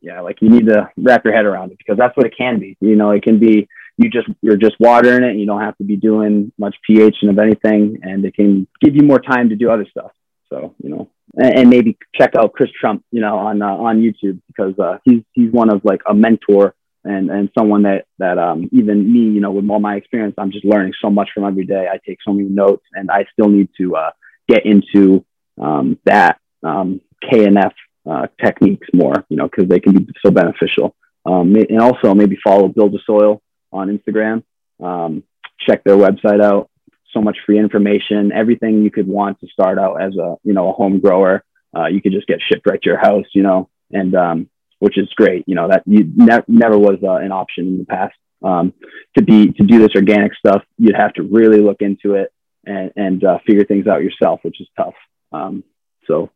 [0.00, 2.58] yeah, like you need to wrap your head around it because that's what it can
[2.58, 2.76] be.
[2.80, 5.36] You know, it can be you just you're just watering it.
[5.36, 8.96] You don't have to be doing much pH and of anything, and it can give
[8.96, 10.10] you more time to do other stuff.
[10.48, 14.02] So you know, and, and maybe check out Chris Trump, you know, on uh, on
[14.02, 16.74] YouTube because uh, he's he's one of like a mentor
[17.04, 20.52] and and someone that that um, even me, you know, with all my experience, I'm
[20.52, 21.86] just learning so much from every day.
[21.90, 24.10] I take so many notes, and I still need to uh,
[24.48, 25.24] get into
[25.60, 27.72] um, that um, KNF
[28.08, 30.94] uh, techniques more, you know, because they can be so beneficial.
[31.24, 33.42] Um, and also maybe follow Build a Soil
[33.72, 34.42] on Instagram.
[34.82, 35.22] Um,
[35.60, 36.68] check their website out.
[37.12, 40.70] So much free information, everything you could want to start out as a you know
[40.70, 41.44] a home grower.
[41.76, 44.48] Uh, you could just get shipped right to your house, you know, and um,
[44.82, 45.44] which is great.
[45.46, 48.16] You know that you ne- never was uh, an option in the past.
[48.42, 48.74] Um,
[49.16, 52.32] to be to do this organic stuff, you'd have to really look into it
[52.66, 54.94] and and uh, figure things out yourself, which is tough.
[55.30, 55.62] Um,
[56.08, 56.30] so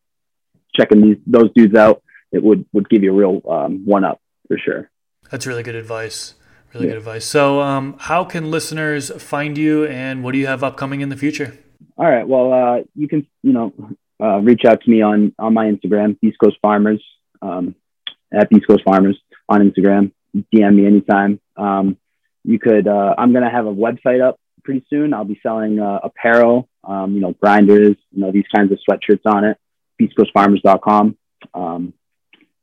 [0.76, 4.20] checking these those dudes out, it would would give you a real um, one up
[4.46, 4.90] for sure.
[5.28, 6.34] That's really good advice.
[6.72, 6.92] Really yeah.
[6.92, 7.24] good advice.
[7.24, 11.16] So, um, how can listeners find you, and what do you have upcoming in the
[11.16, 11.58] future?
[11.98, 12.26] All right.
[12.28, 13.74] Well, uh, you can you know
[14.22, 17.02] uh, reach out to me on on my Instagram, East Coast Farmers.
[17.42, 17.74] Um,
[18.32, 19.18] at East Coast Farmers
[19.48, 20.12] on Instagram.
[20.54, 21.40] DM me anytime.
[21.56, 21.96] Um,
[22.44, 22.86] you could.
[22.86, 25.14] Uh, I'm gonna have a website up pretty soon.
[25.14, 29.22] I'll be selling uh, apparel, um, you know, grinders, you know, these kinds of sweatshirts
[29.24, 29.58] on it.
[30.00, 31.16] EastCoastFarmers.com.
[31.54, 31.94] Um,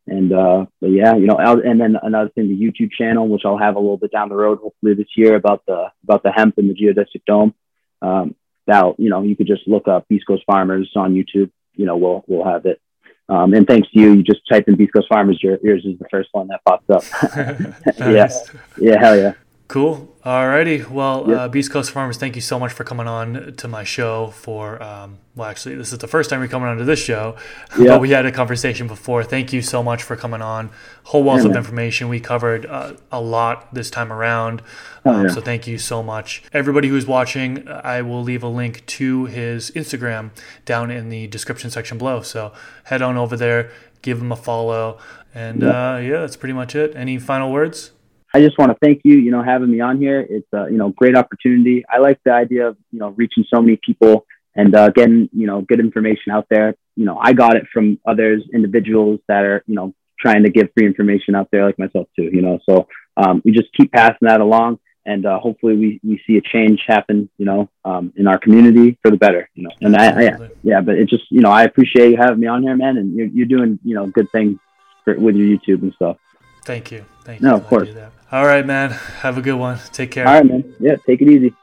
[0.06, 3.58] and uh, but yeah, you know, and then another thing, the YouTube channel, which I'll
[3.58, 6.58] have a little bit down the road, hopefully this year, about the about the hemp
[6.58, 7.54] and the geodesic dome.
[8.02, 8.36] Um,
[8.68, 11.52] that you know, you could just look up Beast Coast Farmers on YouTube.
[11.74, 12.82] You know, we'll we'll have it.
[13.30, 15.42] Um, and thanks to you, you just type in Beast Coast Farmers.
[15.42, 17.04] Your, yours is the first one that pops up.
[17.98, 18.30] yeah,
[18.78, 19.34] yeah, hell yeah.
[19.74, 20.16] Cool.
[20.24, 20.88] Alrighty.
[20.88, 21.38] Well, yep.
[21.40, 24.28] uh, Beast Coast Farmers, thank you so much for coming on to my show.
[24.28, 27.38] For um, well, actually, this is the first time you're coming on to this show,
[27.80, 27.88] yep.
[27.88, 29.24] but we had a conversation before.
[29.24, 30.70] Thank you so much for coming on.
[31.06, 32.08] Whole wealth yeah, of information.
[32.08, 34.62] We covered uh, a lot this time around.
[35.06, 35.30] Um, yeah.
[35.34, 37.68] So thank you so much, everybody who's watching.
[37.68, 40.30] I will leave a link to his Instagram
[40.66, 42.22] down in the description section below.
[42.22, 42.54] So
[42.84, 43.72] head on over there,
[44.04, 45.00] give him a follow,
[45.34, 45.74] and yep.
[45.74, 46.96] uh, yeah, that's pretty much it.
[46.96, 47.93] Any final words?
[48.34, 50.26] I just want to thank you, you know, having me on here.
[50.28, 51.84] It's a, you know, great opportunity.
[51.88, 54.26] I like the idea of, you know, reaching so many people
[54.56, 56.76] and uh, getting, you know, good information out there.
[56.96, 60.70] You know, I got it from others, individuals that are, you know, trying to give
[60.76, 64.28] free information out there like myself too, you know, so um, we just keep passing
[64.28, 68.26] that along and uh, hopefully we, we see a change happen, you know, um, in
[68.26, 71.42] our community for the better, you know, and I, I, yeah, but it just, you
[71.42, 72.98] know, I appreciate you having me on here, man.
[72.98, 74.60] And you're, you're doing, you know, good things
[75.04, 76.18] for, with your YouTube and stuff.
[76.66, 77.06] Thank you.
[77.24, 77.48] Thank you.
[77.48, 77.90] No, of course.
[78.32, 78.92] All right, man.
[78.92, 79.80] Have a good one.
[79.92, 80.28] Take care.
[80.28, 80.76] All right, man.
[80.80, 81.54] Yeah, take it easy.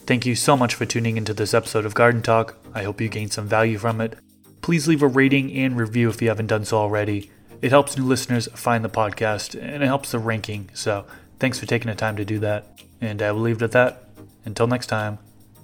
[0.00, 2.56] Thank you so much for tuning into this episode of Garden Talk.
[2.74, 4.16] I hope you gained some value from it.
[4.62, 7.30] Please leave a rating and review if you haven't done so already.
[7.62, 10.70] It helps new listeners find the podcast and it helps the ranking.
[10.74, 11.06] So,
[11.38, 12.80] thanks for taking the time to do that.
[13.00, 14.04] And I will leave it at that.
[14.44, 15.18] Until next time,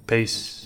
[0.06, 0.65] peace.